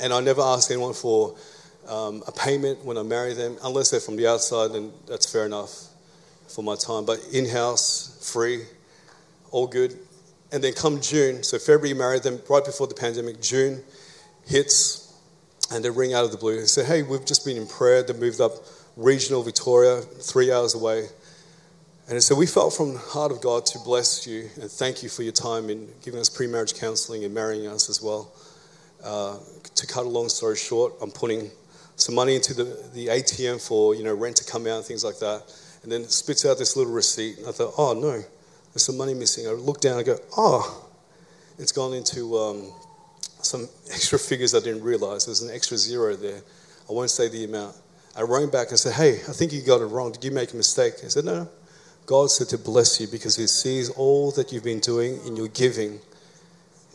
And 0.00 0.14
I 0.14 0.20
never 0.20 0.40
asked 0.40 0.70
anyone 0.70 0.94
for 0.94 1.36
um, 1.86 2.22
a 2.26 2.32
payment 2.32 2.82
when 2.86 2.96
I 2.96 3.02
marry 3.02 3.34
them, 3.34 3.58
unless 3.62 3.90
they're 3.90 4.00
from 4.00 4.16
the 4.16 4.26
outside, 4.26 4.72
then 4.72 4.90
that's 5.06 5.30
fair 5.30 5.44
enough 5.44 5.88
for 6.46 6.62
my 6.62 6.74
time. 6.74 7.04
But 7.04 7.18
in 7.34 7.46
house, 7.46 8.16
free, 8.32 8.62
all 9.50 9.66
good. 9.66 9.98
And 10.52 10.64
then 10.64 10.72
come 10.72 11.02
June, 11.02 11.42
so 11.42 11.58
February 11.58 11.92
married 11.92 12.22
them 12.22 12.40
right 12.48 12.64
before 12.64 12.86
the 12.86 12.94
pandemic. 12.94 13.42
June 13.42 13.84
hits, 14.46 15.07
and 15.70 15.84
they 15.84 15.90
ring 15.90 16.14
out 16.14 16.24
of 16.24 16.30
the 16.30 16.38
blue 16.38 16.58
and 16.58 16.68
say, 16.68 16.84
"Hey, 16.84 17.02
we've 17.02 17.24
just 17.24 17.44
been 17.44 17.56
in 17.56 17.66
prayer. 17.66 18.02
They 18.02 18.14
moved 18.14 18.40
up 18.40 18.52
regional 18.96 19.42
Victoria, 19.42 20.00
three 20.00 20.52
hours 20.52 20.74
away." 20.74 21.08
And 22.08 22.22
so 22.22 22.34
we 22.34 22.46
felt 22.46 22.72
from 22.74 22.94
the 22.94 22.98
heart 22.98 23.30
of 23.32 23.42
God 23.42 23.66
to 23.66 23.78
bless 23.80 24.26
you 24.26 24.48
and 24.60 24.70
thank 24.70 25.02
you 25.02 25.10
for 25.10 25.22
your 25.22 25.32
time 25.32 25.68
in 25.68 25.88
giving 26.02 26.18
us 26.18 26.30
pre-marriage 26.30 26.74
counselling 26.74 27.22
and 27.24 27.34
marrying 27.34 27.66
us 27.66 27.90
as 27.90 28.00
well. 28.00 28.32
Uh, 29.04 29.36
to 29.74 29.86
cut 29.86 30.06
a 30.06 30.08
long 30.08 30.30
story 30.30 30.56
short, 30.56 30.94
I'm 31.02 31.10
putting 31.10 31.50
some 31.96 32.14
money 32.14 32.34
into 32.34 32.54
the, 32.54 32.64
the 32.94 33.08
ATM 33.08 33.60
for 33.60 33.94
you 33.94 34.04
know 34.04 34.14
rent 34.14 34.36
to 34.36 34.44
come 34.44 34.66
out 34.66 34.78
and 34.78 34.84
things 34.84 35.04
like 35.04 35.18
that. 35.18 35.42
And 35.82 35.92
then 35.92 36.02
it 36.02 36.10
spits 36.10 36.46
out 36.46 36.58
this 36.58 36.76
little 36.76 36.92
receipt. 36.92 37.38
And 37.38 37.46
I 37.46 37.52
thought, 37.52 37.74
oh 37.76 37.92
no, 37.92 38.22
there's 38.72 38.84
some 38.84 38.96
money 38.96 39.14
missing. 39.14 39.46
I 39.46 39.50
look 39.50 39.80
down 39.80 39.98
and 39.98 40.06
go, 40.06 40.18
oh, 40.36 40.88
it's 41.58 41.72
gone 41.72 41.92
into 41.92 42.36
um, 42.38 42.72
some 43.42 43.68
extra 43.92 44.18
figures 44.18 44.54
I 44.54 44.60
didn't 44.60 44.82
realize. 44.82 45.26
There's 45.26 45.42
an 45.42 45.54
extra 45.54 45.76
zero 45.76 46.16
there. 46.16 46.40
I 46.88 46.92
won't 46.92 47.10
say 47.10 47.28
the 47.28 47.44
amount. 47.44 47.76
I 48.16 48.22
rang 48.22 48.50
back 48.50 48.70
and 48.70 48.78
said, 48.78 48.94
hey, 48.94 49.20
I 49.28 49.32
think 49.32 49.52
you 49.52 49.62
got 49.62 49.80
it 49.80 49.86
wrong. 49.86 50.12
Did 50.12 50.24
you 50.24 50.30
make 50.32 50.52
a 50.52 50.56
mistake? 50.56 50.94
He 51.00 51.08
said, 51.08 51.24
no. 51.24 51.48
God 52.06 52.30
said 52.30 52.48
to 52.48 52.58
bless 52.58 53.00
you 53.00 53.06
because 53.06 53.36
He 53.36 53.46
sees 53.46 53.90
all 53.90 54.30
that 54.32 54.50
you've 54.50 54.64
been 54.64 54.80
doing 54.80 55.20
in 55.26 55.36
your 55.36 55.48
giving. 55.48 56.00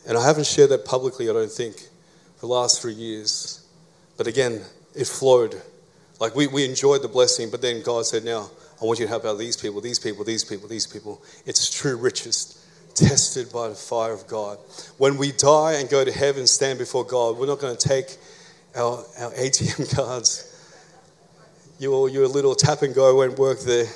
And 0.08 0.18
I 0.18 0.26
haven't 0.26 0.48
shared 0.48 0.72
that 0.72 0.86
publicly, 0.86 1.30
I 1.30 1.34
don't 1.34 1.52
think, 1.52 1.76
for 2.38 2.48
the 2.48 2.48
last 2.48 2.82
three 2.82 2.94
years. 2.94 3.64
But 4.18 4.26
again, 4.26 4.62
it 4.96 5.06
flowed. 5.06 5.62
Like 6.20 6.36
we, 6.36 6.48
we 6.48 6.66
enjoyed 6.66 7.04
the 7.04 7.08
blessing, 7.08 7.52
but 7.52 7.62
then 7.62 7.84
God 7.84 8.06
said, 8.06 8.26
Now, 8.26 8.50
I 8.82 8.86
want 8.86 9.00
you 9.00 9.06
to 9.06 9.10
help 9.10 9.24
out 9.24 9.38
these 9.38 9.56
people, 9.56 9.82
these 9.82 10.00
people, 10.00 10.26
these 10.26 10.44
people, 10.44 10.68
these 10.68 10.88
people. 10.88 11.22
It's 11.46 11.70
true 11.70 11.96
riches, 11.96 12.63
tested 12.96 13.52
by 13.52 13.70
the 13.70 13.76
fire 13.76 14.14
of 14.14 14.28
God. 14.28 14.58
When 14.98 15.18
we 15.18 15.32
die 15.32 15.74
and 15.74 15.90
go 15.90 16.04
to 16.04 16.12
heaven, 16.12 16.48
stand 16.48 16.80
before 16.80 17.04
God, 17.04 17.38
we're 17.38 17.48
not 17.48 17.60
going 17.60 17.76
to 17.76 17.88
take 17.88 18.18
our, 18.76 19.04
our 19.20 19.32
ATM 19.32 19.96
cards. 19.96 20.50
Your, 21.80 22.10
your 22.10 22.28
little 22.28 22.56
tap 22.56 22.82
and 22.82 22.94
go 22.94 23.16
won't 23.16 23.38
work 23.38 23.60
there. 23.62 23.88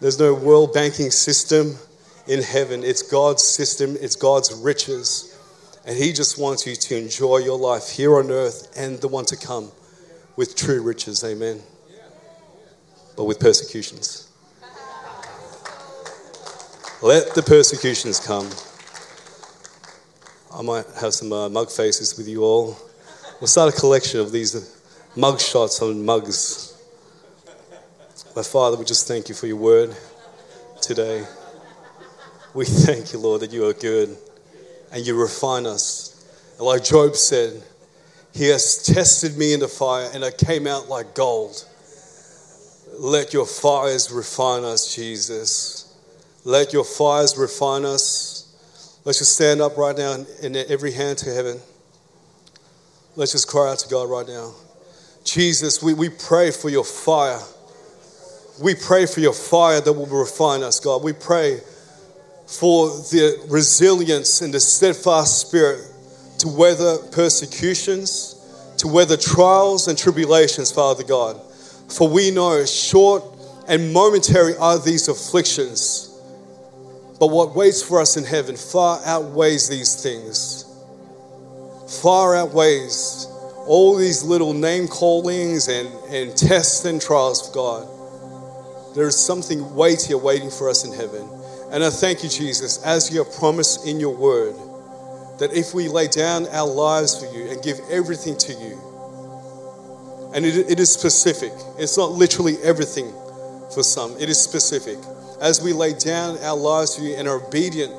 There's 0.00 0.18
no 0.18 0.34
world 0.34 0.74
banking 0.74 1.10
system 1.10 1.76
in 2.26 2.42
heaven. 2.42 2.84
It's 2.84 3.02
God's 3.02 3.42
system, 3.42 3.96
it's 4.00 4.16
God's 4.16 4.52
riches. 4.52 5.32
And 5.86 5.96
He 5.96 6.12
just 6.12 6.38
wants 6.38 6.66
you 6.66 6.74
to 6.74 6.96
enjoy 6.98 7.38
your 7.38 7.58
life 7.58 7.88
here 7.88 8.16
on 8.18 8.30
earth 8.30 8.72
and 8.76 8.98
the 9.00 9.08
one 9.08 9.24
to 9.26 9.36
come 9.36 9.70
with 10.36 10.56
true 10.56 10.82
riches. 10.82 11.24
Amen. 11.24 11.62
But 13.16 13.24
with 13.24 13.40
persecutions. 13.40 14.25
Let 17.06 17.36
the 17.36 17.42
persecutions 17.44 18.18
come. 18.18 18.50
I 20.52 20.60
might 20.60 20.86
have 21.00 21.14
some 21.14 21.32
uh, 21.32 21.48
mug 21.48 21.70
faces 21.70 22.18
with 22.18 22.26
you 22.26 22.42
all. 22.42 22.76
We'll 23.40 23.46
start 23.46 23.72
a 23.72 23.80
collection 23.80 24.18
of 24.18 24.32
these 24.32 24.82
mug 25.14 25.38
shots 25.38 25.80
on 25.80 26.04
mugs. 26.04 26.76
My 28.34 28.42
Father, 28.42 28.76
we 28.76 28.84
just 28.84 29.06
thank 29.06 29.28
you 29.28 29.36
for 29.36 29.46
your 29.46 29.54
word 29.54 29.96
today. 30.82 31.24
We 32.54 32.64
thank 32.64 33.12
you, 33.12 33.20
Lord, 33.20 33.42
that 33.42 33.52
you 33.52 33.68
are 33.68 33.72
good 33.72 34.16
and 34.90 35.06
you 35.06 35.16
refine 35.16 35.64
us. 35.64 36.26
And 36.58 36.66
like 36.66 36.82
Job 36.82 37.14
said, 37.14 37.62
He 38.34 38.48
has 38.48 38.82
tested 38.82 39.38
me 39.38 39.54
in 39.54 39.60
the 39.60 39.68
fire 39.68 40.10
and 40.12 40.24
I 40.24 40.32
came 40.32 40.66
out 40.66 40.88
like 40.88 41.14
gold. 41.14 41.64
Let 42.98 43.32
your 43.32 43.46
fires 43.46 44.10
refine 44.10 44.64
us, 44.64 44.92
Jesus. 44.92 45.85
Let 46.46 46.72
your 46.72 46.84
fires 46.84 47.36
refine 47.36 47.84
us. 47.84 49.00
Let's 49.04 49.18
just 49.18 49.34
stand 49.34 49.60
up 49.60 49.76
right 49.76 49.98
now 49.98 50.24
in 50.40 50.54
every 50.54 50.92
hand 50.92 51.18
to 51.18 51.34
heaven. 51.34 51.58
Let's 53.16 53.32
just 53.32 53.48
cry 53.48 53.72
out 53.72 53.80
to 53.80 53.88
God 53.88 54.08
right 54.08 54.28
now. 54.28 54.54
Jesus, 55.24 55.82
we, 55.82 55.92
we 55.92 56.08
pray 56.08 56.52
for 56.52 56.68
your 56.68 56.84
fire. 56.84 57.40
We 58.62 58.76
pray 58.76 59.06
for 59.06 59.18
your 59.18 59.32
fire 59.32 59.80
that 59.80 59.92
will 59.92 60.06
refine 60.06 60.62
us, 60.62 60.78
God. 60.78 61.02
We 61.02 61.14
pray 61.14 61.62
for 62.46 62.90
the 62.90 63.44
resilience 63.48 64.40
and 64.40 64.54
the 64.54 64.60
steadfast 64.60 65.48
spirit 65.48 65.84
to 66.38 66.46
weather 66.46 66.98
persecutions, 67.10 68.36
to 68.78 68.86
weather 68.86 69.16
trials 69.16 69.88
and 69.88 69.98
tribulations, 69.98 70.70
Father 70.70 71.02
God. 71.02 71.40
For 71.88 72.08
we 72.08 72.30
know 72.30 72.64
short 72.66 73.24
and 73.66 73.92
momentary 73.92 74.56
are 74.58 74.78
these 74.78 75.08
afflictions, 75.08 76.15
but 77.18 77.28
what 77.28 77.54
waits 77.54 77.82
for 77.82 78.00
us 78.00 78.16
in 78.16 78.24
heaven 78.24 78.56
far 78.56 79.00
outweighs 79.04 79.68
these 79.68 80.02
things, 80.02 80.64
far 82.02 82.36
outweighs 82.36 83.26
all 83.66 83.96
these 83.96 84.22
little 84.22 84.52
name 84.52 84.86
callings 84.86 85.68
and, 85.68 85.88
and 86.08 86.36
tests 86.36 86.84
and 86.84 87.00
trials 87.00 87.48
of 87.48 87.54
God. 87.54 87.88
There 88.94 89.06
is 89.06 89.18
something 89.18 89.74
weightier 89.74 90.16
waiting 90.16 90.50
for 90.50 90.70
us 90.70 90.84
in 90.84 90.92
heaven. 90.92 91.28
And 91.72 91.82
I 91.82 91.90
thank 91.90 92.22
you, 92.22 92.28
Jesus, 92.28 92.82
as 92.84 93.12
you 93.12 93.22
have 93.22 93.32
promised 93.34 93.86
in 93.86 93.98
your 93.98 94.14
word, 94.14 94.54
that 95.38 95.52
if 95.52 95.74
we 95.74 95.88
lay 95.88 96.06
down 96.06 96.46
our 96.48 96.68
lives 96.68 97.18
for 97.18 97.30
you 97.36 97.50
and 97.50 97.62
give 97.62 97.78
everything 97.90 98.38
to 98.38 98.52
you, 98.52 98.80
and 100.34 100.46
it, 100.46 100.70
it 100.70 100.80
is 100.80 100.92
specific, 100.92 101.52
it's 101.78 101.96
not 101.96 102.12
literally 102.12 102.56
everything 102.62 103.12
for 103.74 103.82
some, 103.82 104.16
it 104.20 104.28
is 104.28 104.40
specific. 104.40 104.98
As 105.40 105.60
we 105.62 105.72
lay 105.72 105.92
down 105.92 106.38
our 106.38 106.56
lives 106.56 106.96
for 106.96 107.02
you 107.02 107.14
and 107.14 107.28
are 107.28 107.44
obedient 107.46 107.92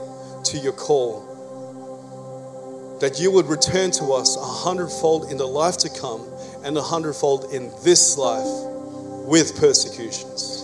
to 0.45 0.57
your 0.57 0.73
call, 0.73 1.21
that 2.99 3.19
you 3.19 3.29
would 3.31 3.45
return 3.45 3.91
to 3.91 4.05
us 4.13 4.35
a 4.35 4.43
hundredfold 4.43 5.31
in 5.31 5.37
the 5.37 5.45
life 5.45 5.77
to 5.77 5.89
come 5.89 6.27
and 6.63 6.75
a 6.75 6.81
hundredfold 6.81 7.53
in 7.53 7.71
this 7.83 8.17
life 8.17 8.47
with 9.27 9.55
persecutions. 9.59 10.63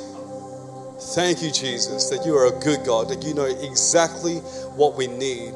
Thank 1.14 1.44
you, 1.44 1.52
Jesus, 1.52 2.10
that 2.10 2.26
you 2.26 2.36
are 2.36 2.48
a 2.48 2.60
good 2.60 2.84
God, 2.84 3.10
that 3.10 3.24
you 3.24 3.36
know 3.36 3.46
exactly 3.46 4.38
what 4.76 4.98
we 4.98 5.06
need, 5.06 5.54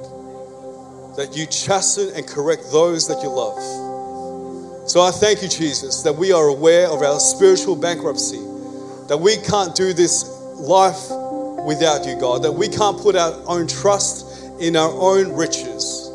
that 1.18 1.34
you 1.36 1.48
chasten 1.48 2.14
and 2.16 2.28
correct 2.28 2.72
those 2.72 3.08
that 3.08 3.24
you 3.24 3.30
love. 3.30 3.58
So 4.88 5.02
I 5.02 5.10
thank 5.10 5.42
you, 5.42 5.50
Jesus, 5.50 6.04
that 6.04 6.14
we 6.14 6.32
are 6.32 6.48
aware 6.48 6.88
of 6.88 7.02
our 7.02 7.20
spiritual 7.20 7.76
bankruptcy, 7.76 8.40
that 9.08 9.18
we 9.20 9.38
can't 9.38 9.76
do 9.76 9.94
this 9.94 10.37
life 10.60 11.10
without 11.66 12.06
you, 12.06 12.20
God, 12.20 12.44
that 12.44 12.52
we 12.52 12.68
can't 12.68 13.00
put 13.00 13.16
our 13.16 13.34
own 13.48 13.68
trust 13.68 14.44
in 14.60 14.76
our 14.76 14.92
own 14.92 15.34
riches, 15.34 16.10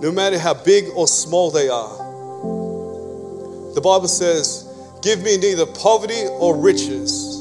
no 0.00 0.10
matter 0.12 0.38
how 0.38 0.54
big 0.54 0.86
or 0.94 1.06
small 1.06 1.50
they 1.50 1.68
are. 1.68 1.96
The 3.74 3.80
Bible 3.80 4.08
says, 4.08 4.62
Give 5.02 5.22
me 5.22 5.36
neither 5.36 5.66
poverty 5.66 6.26
or 6.26 6.56
riches 6.56 7.36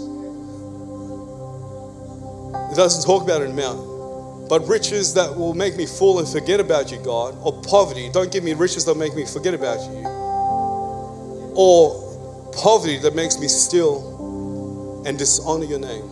it 2.75 2.79
doesn't 2.79 3.05
talk 3.05 3.23
about 3.23 3.41
an 3.41 3.51
amount. 3.51 4.49
But 4.49 4.67
riches 4.67 5.13
that 5.13 5.34
will 5.34 5.53
make 5.53 5.77
me 5.77 5.86
fall 5.86 6.19
and 6.19 6.27
forget 6.27 6.60
about 6.60 6.91
you, 6.91 6.97
God, 6.97 7.34
or 7.41 7.53
poverty. 7.62 8.10
Don't 8.12 8.29
give 8.29 8.43
me 8.43 8.53
riches 8.53 8.84
that 8.84 8.95
make 8.95 9.15
me 9.15 9.23
forget 9.25 9.53
about 9.53 9.79
you. 9.89 10.03
Or 11.55 12.51
poverty 12.51 12.97
that 12.97 13.15
makes 13.15 13.39
me 13.39 13.47
still 13.47 15.03
and 15.08 15.17
dishonor 15.17 15.63
your 15.63 15.79
name. 15.79 16.03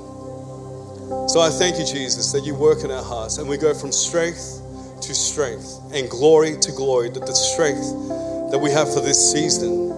So 1.28 1.40
I 1.40 1.50
thank 1.50 1.80
you, 1.80 1.86
Jesus, 1.86 2.32
that 2.32 2.46
you 2.46 2.56
work 2.56 2.84
in 2.84 2.92
our 2.92 3.04
hearts 3.04 3.38
and 3.38 3.48
we 3.48 3.58
go 3.58 3.74
from 3.74 3.92
strength 3.92 4.62
to 5.02 5.16
strength 5.16 5.80
and 5.94 6.10
glory 6.10 6.58
to 6.60 6.72
glory. 6.72 7.10
That 7.10 7.26
the 7.26 7.34
strength 7.34 8.52
that 8.52 8.60
we 8.60 8.72
have 8.72 8.94
for 8.94 9.02
this 9.02 9.32
season 9.32 9.92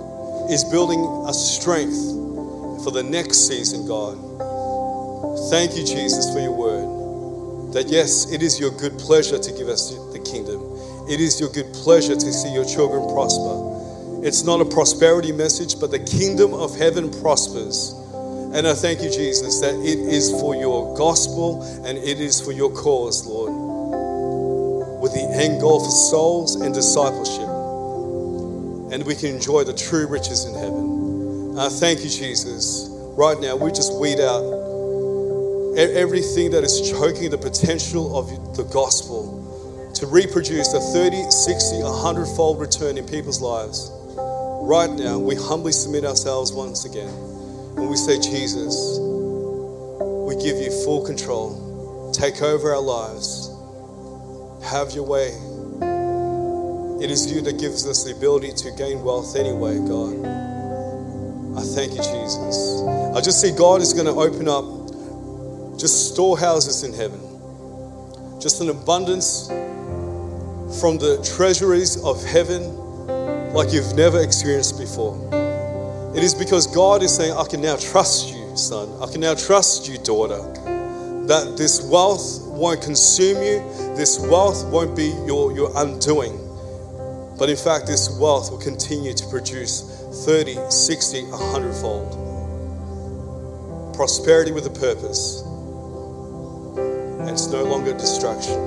is 0.49 0.63
building 0.63 1.01
a 1.27 1.33
strength 1.33 2.83
for 2.83 2.91
the 2.91 3.03
next 3.03 3.47
season, 3.47 3.87
God. 3.87 4.15
Thank 5.49 5.75
you, 5.75 5.85
Jesus, 5.85 6.31
for 6.33 6.39
your 6.39 6.53
word. 6.53 7.73
That 7.73 7.87
yes, 7.89 8.31
it 8.31 8.43
is 8.43 8.59
your 8.59 8.71
good 8.71 8.97
pleasure 8.99 9.39
to 9.39 9.51
give 9.51 9.67
us 9.67 9.95
the 10.13 10.19
kingdom. 10.19 10.61
It 11.09 11.19
is 11.19 11.39
your 11.39 11.49
good 11.49 11.73
pleasure 11.73 12.15
to 12.15 12.33
see 12.33 12.53
your 12.53 12.65
children 12.65 13.07
prosper. 13.13 14.21
It's 14.25 14.43
not 14.43 14.61
a 14.61 14.65
prosperity 14.65 15.31
message, 15.31 15.79
but 15.79 15.91
the 15.91 15.99
kingdom 15.99 16.53
of 16.53 16.77
heaven 16.77 17.09
prospers. 17.21 17.94
And 18.55 18.65
I 18.65 18.73
thank 18.73 19.03
you, 19.03 19.09
Jesus, 19.09 19.59
that 19.59 19.75
it 19.75 19.99
is 19.99 20.31
for 20.39 20.55
your 20.55 20.95
gospel 20.95 21.61
and 21.85 21.97
it 21.97 22.21
is 22.21 22.39
for 22.39 22.53
your 22.53 22.71
cause, 22.71 23.27
Lord, 23.27 23.51
with 25.01 25.11
the 25.11 25.27
end 25.29 25.59
goal 25.59 25.83
for 25.83 25.91
souls 25.91 26.55
and 26.55 26.73
discipleship. 26.73 27.49
And 28.93 29.05
we 29.05 29.13
can 29.13 29.35
enjoy 29.35 29.65
the 29.65 29.73
true 29.73 30.07
riches 30.07 30.45
in 30.45 30.53
heaven. 30.53 31.59
I 31.59 31.67
thank 31.67 31.99
you, 31.99 32.09
Jesus. 32.09 32.87
Right 33.17 33.37
now, 33.41 33.57
we 33.57 33.71
just 33.71 33.93
weed 33.99 34.21
out 34.21 34.45
everything 35.77 36.51
that 36.51 36.63
is 36.63 36.89
choking 36.89 37.31
the 37.31 37.37
potential 37.37 38.17
of 38.17 38.55
the 38.55 38.63
gospel 38.63 39.91
to 39.95 40.07
reproduce 40.07 40.73
a 40.73 40.79
30, 40.79 41.29
60, 41.29 41.83
100 41.83 42.25
fold 42.37 42.61
return 42.61 42.97
in 42.97 43.05
people's 43.05 43.41
lives. 43.41 43.91
Right 44.15 44.91
now, 44.91 45.19
we 45.19 45.35
humbly 45.35 45.73
submit 45.73 46.05
ourselves 46.05 46.53
once 46.53 46.85
again 46.85 47.34
and 47.77 47.89
we 47.89 47.95
say, 47.95 48.19
Jesus, 48.19 48.97
we 48.99 50.35
give 50.35 50.57
you 50.57 50.71
full 50.83 51.05
control. 51.05 52.11
Take 52.13 52.41
over 52.41 52.73
our 52.73 52.81
lives. 52.81 53.51
Have 54.63 54.91
your 54.91 55.05
way. 55.05 55.29
It 57.03 57.11
is 57.11 57.31
you 57.31 57.41
that 57.41 57.59
gives 57.59 57.85
us 57.85 58.03
the 58.03 58.13
ability 58.15 58.53
to 58.53 58.71
gain 58.71 59.03
wealth 59.03 59.35
anyway, 59.35 59.77
God. 59.79 60.25
I 61.57 61.61
thank 61.61 61.91
you, 61.91 61.97
Jesus. 61.97 62.81
I 63.15 63.21
just 63.21 63.41
see 63.41 63.51
God 63.51 63.81
is 63.81 63.93
going 63.93 64.05
to 64.05 64.13
open 64.13 64.47
up 64.47 64.65
just 65.77 66.13
storehouses 66.13 66.83
in 66.83 66.93
heaven, 66.93 67.19
just 68.41 68.61
an 68.61 68.69
abundance 68.69 69.47
from 70.79 70.97
the 70.97 71.21
treasuries 71.35 72.01
of 72.03 72.23
heaven 72.25 72.63
like 73.53 73.71
you've 73.71 73.93
never 73.95 74.21
experienced 74.21 74.79
before. 74.79 75.44
It 76.15 76.23
is 76.23 76.33
because 76.33 76.65
God 76.67 77.03
is 77.03 77.13
saying, 77.13 77.33
I 77.33 77.43
can 77.43 77.59
now 77.59 77.75
trust 77.75 78.33
you. 78.33 78.55
son. 78.55 78.87
I 79.01 79.11
can 79.11 79.19
now 79.19 79.35
trust 79.35 79.89
you, 79.89 79.97
daughter, 79.97 80.41
that 81.27 81.55
this 81.57 81.81
wealth 81.83 82.41
won't 82.47 82.81
consume 82.81 83.43
you, 83.43 83.59
this 83.97 84.17
wealth 84.17 84.65
won't 84.71 84.95
be 84.95 85.07
your, 85.25 85.51
your 85.51 85.73
undoing. 85.75 86.39
But 87.37 87.49
in 87.49 87.57
fact, 87.57 87.85
this 87.87 88.17
wealth 88.17 88.49
will 88.49 88.59
continue 88.59 89.13
to 89.13 89.27
produce 89.27 89.81
30, 90.25 90.71
60, 90.71 91.23
100 91.23 91.73
fold. 91.73 92.15
Prosperity 93.93 94.53
with 94.53 94.65
a 94.67 94.69
purpose. 94.69 95.41
And 97.19 97.29
it's 97.29 97.47
no 97.47 97.65
longer 97.65 97.91
a 97.91 97.97
distraction. 97.97 98.57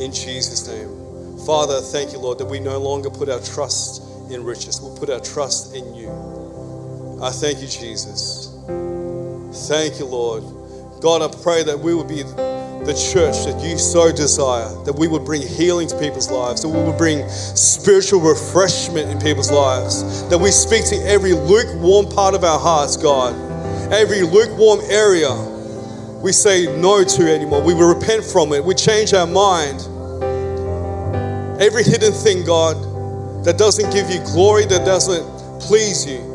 In 0.00 0.12
Jesus' 0.12 0.68
name. 0.68 1.36
Father, 1.44 1.80
thank 1.80 2.12
you, 2.12 2.20
Lord, 2.20 2.38
that 2.38 2.46
we 2.46 2.60
no 2.60 2.78
longer 2.78 3.10
put 3.10 3.28
our 3.28 3.40
trust 3.40 4.02
in 4.30 4.44
riches. 4.44 4.80
We'll 4.80 4.96
put 4.96 5.10
our 5.10 5.18
trust 5.18 5.74
in 5.74 5.96
you. 5.96 6.33
I 7.22 7.30
thank 7.30 7.60
you, 7.60 7.68
Jesus. 7.68 8.50
Thank 9.68 9.98
you, 9.98 10.06
Lord. 10.06 10.42
God, 11.00 11.22
I 11.22 11.42
pray 11.42 11.62
that 11.64 11.78
we 11.78 11.94
would 11.94 12.08
be 12.08 12.22
the 12.22 12.94
church 13.12 13.44
that 13.46 13.62
you 13.62 13.78
so 13.78 14.12
desire, 14.12 14.68
that 14.84 14.94
we 14.94 15.08
would 15.08 15.24
bring 15.24 15.40
healing 15.42 15.88
to 15.88 15.98
people's 15.98 16.30
lives, 16.30 16.62
that 16.62 16.68
we 16.68 16.82
would 16.82 16.98
bring 16.98 17.28
spiritual 17.28 18.20
refreshment 18.20 19.10
in 19.10 19.18
people's 19.20 19.50
lives, 19.50 20.28
that 20.28 20.38
we 20.38 20.50
speak 20.50 20.84
to 20.86 20.96
every 21.06 21.32
lukewarm 21.32 22.06
part 22.06 22.34
of 22.34 22.44
our 22.44 22.58
hearts, 22.58 22.96
God, 22.96 23.34
every 23.92 24.22
lukewarm 24.22 24.80
area 24.90 25.30
we 26.24 26.32
say 26.32 26.74
no 26.80 27.04
to 27.04 27.30
anymore. 27.30 27.62
We 27.62 27.74
will 27.74 27.94
repent 27.94 28.24
from 28.24 28.54
it. 28.54 28.64
We 28.64 28.74
change 28.74 29.12
our 29.12 29.26
mind. 29.26 29.82
Every 31.60 31.84
hidden 31.84 32.14
thing, 32.14 32.46
God, 32.46 33.44
that 33.44 33.58
doesn't 33.58 33.92
give 33.92 34.08
you 34.08 34.20
glory, 34.32 34.64
that 34.64 34.86
doesn't 34.86 35.60
please 35.60 36.06
you, 36.06 36.33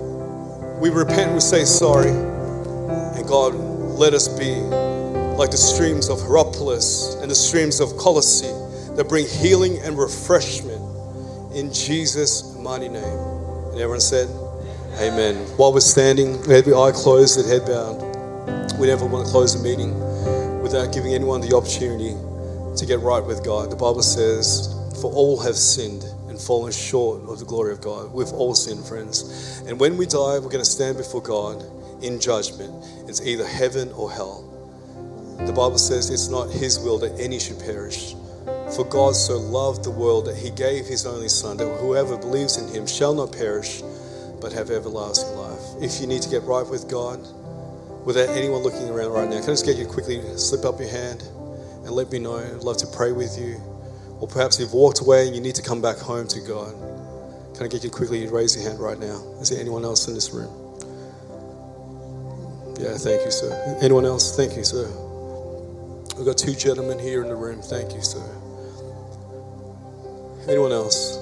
we 0.80 0.90
repent, 0.90 1.34
we 1.34 1.42
say 1.42 1.66
sorry. 1.66 2.10
And 2.10 3.28
God, 3.28 3.54
let 3.54 4.14
us 4.14 4.28
be 4.28 4.56
like 5.36 5.52
the 5.52 5.58
streams 5.58 6.10
of 6.10 6.20
Hierapolis 6.22 7.16
and 7.22 7.30
the 7.30 7.36
streams 7.36 7.80
of 7.80 7.98
Colossae 7.98 8.48
that 8.96 9.08
bring 9.10 9.28
healing 9.28 9.78
and 9.80 9.98
refreshment 9.98 10.82
in 11.54 11.74
Jesus' 11.74 12.56
mighty 12.56 12.88
name. 12.88 13.04
And 13.04 13.76
everyone 13.76 14.00
said, 14.00 14.30
Amen. 15.00 15.36
While 15.58 15.74
we're 15.74 15.82
standing, 15.82 16.36
every 16.52 16.74
eye 16.74 16.92
closed 16.94 17.40
and 17.40 17.48
head 17.48 17.66
bowed, 17.66 18.78
we 18.80 18.88
never 18.88 19.06
want 19.06 19.26
to 19.26 19.32
close 19.32 19.56
a 19.56 19.64
meeting 19.64 19.98
without 20.62 20.94
giving 20.94 21.14
anyone 21.14 21.42
the 21.42 21.56
opportunity 21.56 22.16
to 22.76 22.86
get 22.86 23.00
right 23.00 23.24
with 23.24 23.44
God. 23.44 23.72
The 23.72 23.76
Bible 23.76 24.04
says, 24.04 24.74
For 25.02 25.12
all 25.12 25.40
have 25.42 25.56
sinned 25.56 26.04
fallen 26.40 26.72
short 26.72 27.22
of 27.30 27.40
the 27.40 27.46
glory 27.46 27.72
of 27.72 27.82
God. 27.82 28.12
We've 28.12 28.32
all 28.34 28.56
sinned, 28.56 28.86
friends. 28.86 29.62
And 29.68 29.80
when 29.80 29.98
we 29.98 30.06
die, 30.06 30.40
we're 30.40 30.50
going 30.50 30.60
to 30.60 30.66
stand 30.66 30.98
before 30.98 31.22
God 31.22 31.64
in 32.04 32.20
judgment. 32.20 32.74
It's 33.08 33.22
either 33.22 33.46
heaven 33.46 33.92
or 33.92 34.12
hell. 34.12 34.46
The 35.40 35.54
Bible 35.54 35.78
says 35.78 36.10
it's 36.10 36.30
not 36.30 36.50
His 36.50 36.80
will 36.80 36.98
that 37.00 37.20
any 37.20 37.40
should 37.40 37.60
perish. 37.60 38.16
For 38.76 38.86
God 38.86 39.16
so 39.16 39.38
loved 39.38 39.84
the 39.84 39.92
world 39.92 40.26
that 40.26 40.36
He 40.36 40.50
gave 40.50 40.86
His 40.86 41.06
only 41.06 41.30
Son, 41.30 41.58
that 41.58 41.68
whoever 41.80 42.18
believes 42.18 42.58
in 42.58 42.68
Him 42.74 42.86
shall 42.86 43.14
not 43.14 43.32
perish, 43.32 43.82
but 44.42 44.52
have 44.54 44.70
everlasting 44.70 45.36
life. 45.36 45.62
If 45.82 46.02
you 46.02 46.08
need 46.08 46.22
to 46.22 46.30
get 46.30 46.44
right 46.44 46.66
with 46.66 46.90
God, 46.90 47.20
without 48.06 48.30
anyone 48.30 48.62
looking 48.62 48.90
around 48.90 49.12
right 49.12 49.30
now, 49.30 49.40
can 49.40 49.50
I 49.50 49.54
just 49.54 49.66
get 49.66 49.78
you 49.78 49.86
quickly 49.86 50.22
slip 50.38 50.66
up 50.66 50.80
your 50.80 50.90
hand 50.90 51.22
and 51.84 51.92
let 51.92 52.12
me 52.12 52.20
know? 52.20 52.38
I'd 52.38 52.64
love 52.64 52.78
to 52.78 52.88
pray 52.88 53.12
with 53.12 53.38
you. 53.40 53.62
Or 54.20 54.28
perhaps 54.28 54.60
you've 54.60 54.74
walked 54.74 55.02
away 55.02 55.28
and 55.28 55.36
you 55.36 55.42
need 55.42 55.56
to 55.56 55.62
come 55.62 55.82
back 55.82 55.98
home 55.98 56.28
to 56.28 56.42
God. 56.42 56.74
Can 57.56 57.66
I 57.66 57.68
get 57.68 57.84
you 57.84 57.90
to 57.90 57.96
quickly 57.96 58.28
raise 58.28 58.56
your 58.56 58.70
hand 58.70 58.80
right 58.80 59.00
now? 59.00 59.22
Is 59.42 59.50
there 59.50 59.60
anyone 59.60 59.84
else 59.84 60.08
in 60.08 60.14
this 60.14 60.32
room? 60.32 60.52
Yeah, 62.80 62.98
thank 62.98 63.26
you, 63.26 63.32
sir. 63.32 63.78
Anyone 63.82 64.06
else? 64.06 64.36
Thank 64.36 64.56
you, 64.56 64.64
sir. 64.64 64.88
We've 66.18 66.26
got 66.26 66.38
two 66.38 66.54
gentlemen 66.54 67.00
here 67.00 67.22
in 67.22 67.30
the 67.30 67.36
room. 67.36 67.62
Thank 67.62 67.94
you, 67.94 68.02
sir. 68.02 68.24
Anyone 70.48 70.72
else? 70.72 71.18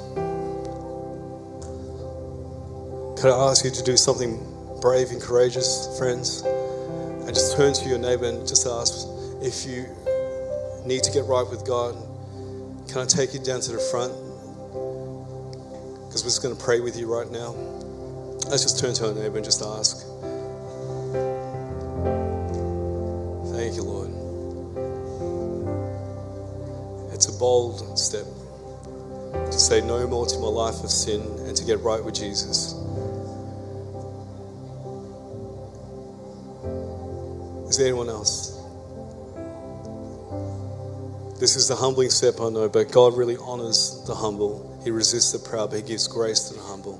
Can 3.19 3.31
I 3.31 3.49
ask 3.49 3.65
you 3.65 3.71
to 3.71 3.83
do 3.83 3.97
something 3.97 4.37
brave 4.81 5.09
and 5.09 5.19
courageous, 5.21 5.97
friends? 5.97 6.41
And 6.41 7.29
just 7.29 7.57
turn 7.57 7.73
to 7.73 7.89
your 7.89 7.97
neighbor 7.97 8.25
and 8.25 8.47
just 8.47 8.67
ask 8.67 9.07
if 9.41 9.65
you 9.65 9.85
need 10.85 11.03
to 11.03 11.11
get 11.11 11.25
right 11.25 11.47
with 11.49 11.65
God. 11.65 11.95
Can 12.87 13.01
I 13.01 13.05
take 13.05 13.33
you 13.33 13.39
down 13.39 13.61
to 13.61 13.71
the 13.73 13.79
front? 13.79 14.13
Because 16.07 16.23
we're 16.23 16.29
just 16.29 16.41
going 16.41 16.55
to 16.55 16.63
pray 16.63 16.79
with 16.79 16.97
you 16.97 17.13
right 17.13 17.29
now. 17.29 17.51
Let's 18.49 18.63
just 18.63 18.79
turn 18.79 18.93
to 18.95 19.07
our 19.09 19.13
neighbor 19.13 19.35
and 19.37 19.45
just 19.45 19.61
ask. 19.61 20.07
Thank 23.53 23.75
you, 23.75 23.83
Lord. 23.83 24.09
It's 27.13 27.27
a 27.27 27.37
bold 27.37 27.99
step 27.99 28.25
to 29.33 29.59
say 29.59 29.81
no 29.81 30.07
more 30.07 30.25
to 30.25 30.39
my 30.39 30.47
life 30.47 30.83
of 30.83 30.89
sin 30.89 31.21
and 31.45 31.57
to 31.57 31.65
get 31.65 31.79
right 31.81 32.03
with 32.03 32.15
Jesus. 32.15 32.73
Is 37.69 37.77
there 37.77 37.87
anyone 37.87 38.09
else? 38.09 38.56
This 41.39 41.55
is 41.55 41.67
the 41.67 41.75
humbling 41.75 42.09
step, 42.09 42.41
I 42.41 42.49
know, 42.49 42.67
but 42.67 42.91
God 42.91 43.15
really 43.15 43.37
honors 43.37 44.03
the 44.07 44.15
humble. 44.15 44.79
He 44.83 44.89
resists 44.89 45.31
the 45.33 45.39
proud, 45.39 45.69
but 45.69 45.77
He 45.77 45.85
gives 45.85 46.07
grace 46.07 46.49
to 46.49 46.55
the 46.55 46.61
humble. 46.61 46.99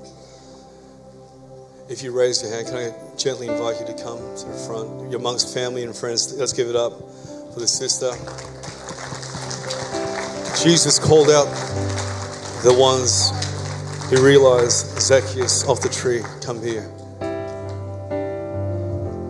If 1.90 2.04
you 2.04 2.12
raise 2.12 2.44
your 2.44 2.52
hand, 2.52 2.68
can 2.68 2.78
I 2.78 3.18
gently 3.18 3.48
invite 3.48 3.80
you 3.80 3.88
to 3.88 3.94
come 4.04 4.20
to 4.20 4.46
the 4.46 4.58
front? 4.68 5.16
Amongst 5.16 5.54
family 5.56 5.84
and 5.84 5.96
friends. 5.96 6.38
Let's 6.38 6.54
give 6.54 6.68
it 6.68 6.76
up 6.76 6.94
for 7.54 7.60
the 7.60 7.68
sister. 7.68 8.12
Jesus 10.64 11.00
called 11.00 11.30
out 11.30 11.48
the 12.62 12.76
ones 12.78 13.32
who 14.10 14.24
realized 14.24 15.00
Zacchaeus 15.02 15.68
off 15.68 15.82
the 15.82 15.90
tree, 15.90 16.22
come 16.42 16.62
here. 16.62 16.88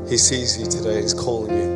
He 0.09 0.17
sees 0.17 0.59
you 0.59 0.65
today, 0.65 1.01
He's 1.01 1.13
calling 1.13 1.55
you. 1.55 1.66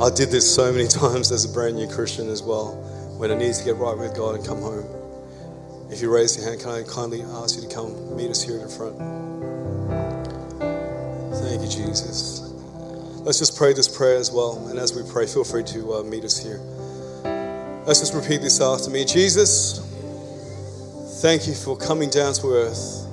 I 0.00 0.08
did 0.08 0.30
this 0.30 0.54
so 0.54 0.72
many 0.72 0.88
times 1.02 1.30
as 1.30 1.44
a 1.44 1.48
brand 1.52 1.76
new 1.76 1.86
Christian 1.86 2.30
as 2.30 2.42
well, 2.42 2.72
when 3.18 3.30
I 3.30 3.34
needed 3.34 3.56
to 3.56 3.64
get 3.64 3.76
right 3.76 3.96
with 3.96 4.16
God 4.16 4.34
and 4.34 4.46
come 4.46 4.62
home. 4.62 4.86
If 5.90 6.00
you 6.00 6.10
raise 6.10 6.38
your 6.38 6.48
hand, 6.48 6.60
can 6.60 6.70
I 6.70 6.82
kindly 6.84 7.20
ask 7.20 7.56
you 7.56 7.68
to 7.68 7.74
come 7.74 8.16
meet 8.16 8.30
us 8.30 8.42
here 8.42 8.56
at 8.56 8.62
the 8.62 8.74
front? 8.74 8.96
Thank 11.42 11.60
you, 11.60 11.68
Jesus. 11.68 12.40
Let's 13.24 13.38
just 13.38 13.58
pray 13.58 13.74
this 13.74 13.88
prayer 13.88 14.16
as 14.16 14.32
well. 14.32 14.66
And 14.68 14.78
as 14.78 14.94
we 14.94 15.02
pray, 15.02 15.26
feel 15.26 15.44
free 15.44 15.64
to 15.64 15.96
uh, 15.96 16.02
meet 16.02 16.24
us 16.24 16.38
here. 16.38 16.60
Let's 17.84 18.00
just 18.00 18.14
repeat 18.14 18.40
this 18.40 18.58
after 18.58 18.88
me. 18.88 19.04
Jesus, 19.04 19.80
thank 21.20 21.46
you 21.46 21.52
for 21.52 21.76
coming 21.76 22.08
down 22.08 22.32
to 22.34 22.46
earth, 22.54 23.06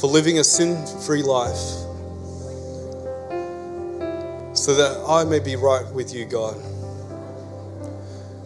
for 0.00 0.08
living 0.08 0.40
a 0.40 0.44
sin 0.44 0.84
free 1.02 1.22
life, 1.22 1.87
so 4.68 4.74
that 4.74 5.02
I 5.08 5.24
may 5.24 5.38
be 5.38 5.56
right 5.56 5.86
with 5.94 6.12
you, 6.12 6.26
God. 6.26 6.54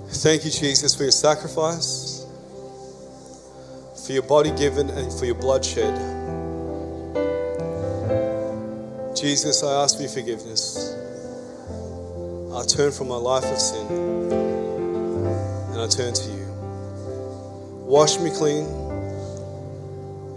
Thank 0.06 0.44
you, 0.44 0.52
Jesus, 0.52 0.94
for 0.94 1.02
your 1.02 1.10
sacrifice, 1.10 2.24
for 4.06 4.12
your 4.12 4.22
body 4.22 4.52
given, 4.52 4.88
and 4.88 5.12
for 5.12 5.24
your 5.24 5.34
blood 5.34 5.64
shed. 5.64 5.92
Jesus, 9.16 9.64
I 9.64 9.82
ask 9.82 9.96
for 9.96 10.02
your 10.02 10.12
forgiveness. 10.12 10.94
I 12.54 12.64
turn 12.66 12.92
from 12.92 13.08
my 13.08 13.16
life 13.16 13.44
of 13.46 13.58
sin 13.58 13.86
and 15.72 15.80
I 15.80 15.88
turn 15.88 16.14
to 16.14 16.30
you. 16.30 16.46
Wash 17.84 18.20
me 18.20 18.30
clean, 18.30 18.66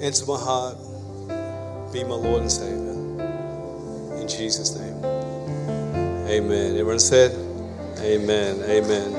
enter 0.01 0.25
my 0.25 0.39
heart, 0.39 0.77
be 1.93 2.03
my 2.03 2.15
Lord 2.15 2.41
and 2.41 2.51
Savior. 2.51 4.17
In 4.19 4.27
Jesus' 4.27 4.75
name. 4.79 5.14
Amen. 6.27 6.71
Everyone 6.71 6.99
said, 6.99 7.31
Amen. 7.99 8.59
Amen. 8.63 9.13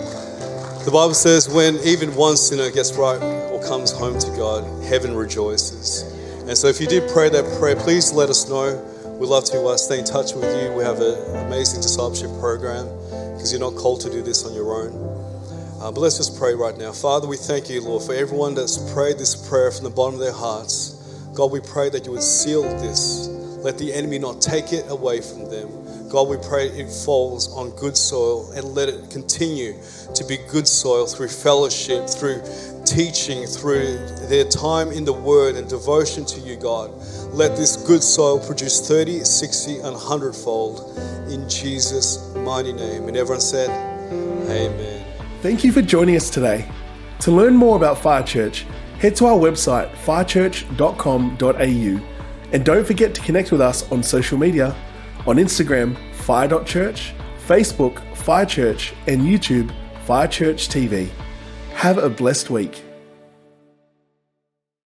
The 0.84 0.90
Bible 0.92 1.14
says 1.14 1.48
when 1.48 1.76
even 1.84 2.12
one 2.16 2.36
sinner 2.36 2.68
gets 2.68 2.94
right 2.94 3.22
or 3.22 3.62
comes 3.62 3.92
home 3.92 4.18
to 4.18 4.30
God, 4.36 4.64
heaven 4.82 5.14
rejoices. 5.14 6.02
And 6.48 6.58
so 6.58 6.66
if 6.66 6.80
you 6.80 6.88
did 6.88 7.08
pray 7.10 7.28
that 7.28 7.58
prayer, 7.60 7.76
please 7.76 8.12
let 8.12 8.28
us 8.28 8.48
know. 8.48 8.74
We'd 9.20 9.28
love 9.28 9.44
to 9.46 9.66
uh, 9.66 9.76
stay 9.76 10.00
in 10.00 10.04
touch 10.04 10.34
with 10.34 10.50
you. 10.60 10.72
We 10.72 10.82
have 10.82 11.00
an 11.00 11.46
amazing 11.46 11.80
discipleship 11.80 12.30
program 12.40 12.86
because 13.34 13.52
you're 13.52 13.60
not 13.60 13.76
called 13.76 14.00
to 14.00 14.10
do 14.10 14.20
this 14.20 14.44
on 14.44 14.52
your 14.52 14.74
own. 14.74 14.92
Uh, 15.80 15.92
but 15.92 16.00
let's 16.00 16.16
just 16.16 16.36
pray 16.36 16.54
right 16.54 16.76
now. 16.76 16.90
Father, 16.90 17.28
we 17.28 17.36
thank 17.36 17.70
you, 17.70 17.82
Lord, 17.82 18.02
for 18.02 18.14
everyone 18.14 18.56
that's 18.56 18.78
prayed 18.92 19.18
this 19.18 19.48
prayer 19.48 19.70
from 19.70 19.84
the 19.84 19.90
bottom 19.90 20.14
of 20.14 20.20
their 20.20 20.32
hearts. 20.32 20.94
God, 21.34 21.52
we 21.52 21.60
pray 21.60 21.88
that 21.88 22.04
you 22.04 22.10
would 22.12 22.22
seal 22.22 22.62
this. 22.62 23.28
Let 23.62 23.78
the 23.78 23.94
enemy 23.94 24.18
not 24.18 24.42
take 24.42 24.72
it 24.72 24.90
away 24.90 25.20
from 25.20 25.48
them. 25.48 25.85
God, 26.10 26.28
we 26.28 26.36
pray 26.36 26.68
it 26.68 26.88
falls 26.88 27.52
on 27.54 27.70
good 27.70 27.96
soil 27.96 28.52
and 28.52 28.74
let 28.74 28.88
it 28.88 29.10
continue 29.10 29.74
to 30.14 30.24
be 30.24 30.36
good 30.50 30.68
soil 30.68 31.06
through 31.06 31.28
fellowship, 31.28 32.08
through 32.08 32.42
teaching, 32.84 33.44
through 33.44 33.98
their 34.28 34.44
time 34.44 34.92
in 34.92 35.04
the 35.04 35.12
Word 35.12 35.56
and 35.56 35.68
devotion 35.68 36.24
to 36.26 36.38
you, 36.40 36.54
God. 36.56 36.92
Let 37.32 37.56
this 37.56 37.74
good 37.76 38.04
soil 38.04 38.38
produce 38.38 38.86
30, 38.86 39.24
60, 39.24 39.80
and 39.80 39.94
100 39.94 40.32
fold 40.32 40.96
in 41.28 41.48
Jesus' 41.48 42.32
mighty 42.36 42.72
name. 42.72 43.08
And 43.08 43.16
everyone 43.16 43.40
said, 43.40 43.68
Amen. 44.48 45.04
Thank 45.42 45.64
you 45.64 45.72
for 45.72 45.82
joining 45.82 46.14
us 46.14 46.30
today. 46.30 46.70
To 47.20 47.32
learn 47.32 47.56
more 47.56 47.76
about 47.76 47.98
Fire 47.98 48.22
Church, 48.22 48.64
head 49.00 49.16
to 49.16 49.26
our 49.26 49.36
website 49.36 49.90
firechurch.com.au 49.96 52.16
and 52.52 52.64
don't 52.64 52.86
forget 52.86 53.14
to 53.14 53.20
connect 53.22 53.50
with 53.50 53.60
us 53.60 53.90
on 53.90 54.02
social 54.02 54.38
media 54.38 54.74
on 55.26 55.36
Instagram, 55.36 55.96
fire.church, 56.14 57.14
Facebook, 57.46 58.16
Fire 58.16 58.46
Church, 58.46 58.94
and 59.06 59.22
YouTube, 59.22 59.72
Fire 60.04 60.28
Church 60.28 60.68
TV. 60.68 61.08
Have 61.74 61.98
a 61.98 62.08
blessed 62.08 62.50
week. 62.50 62.85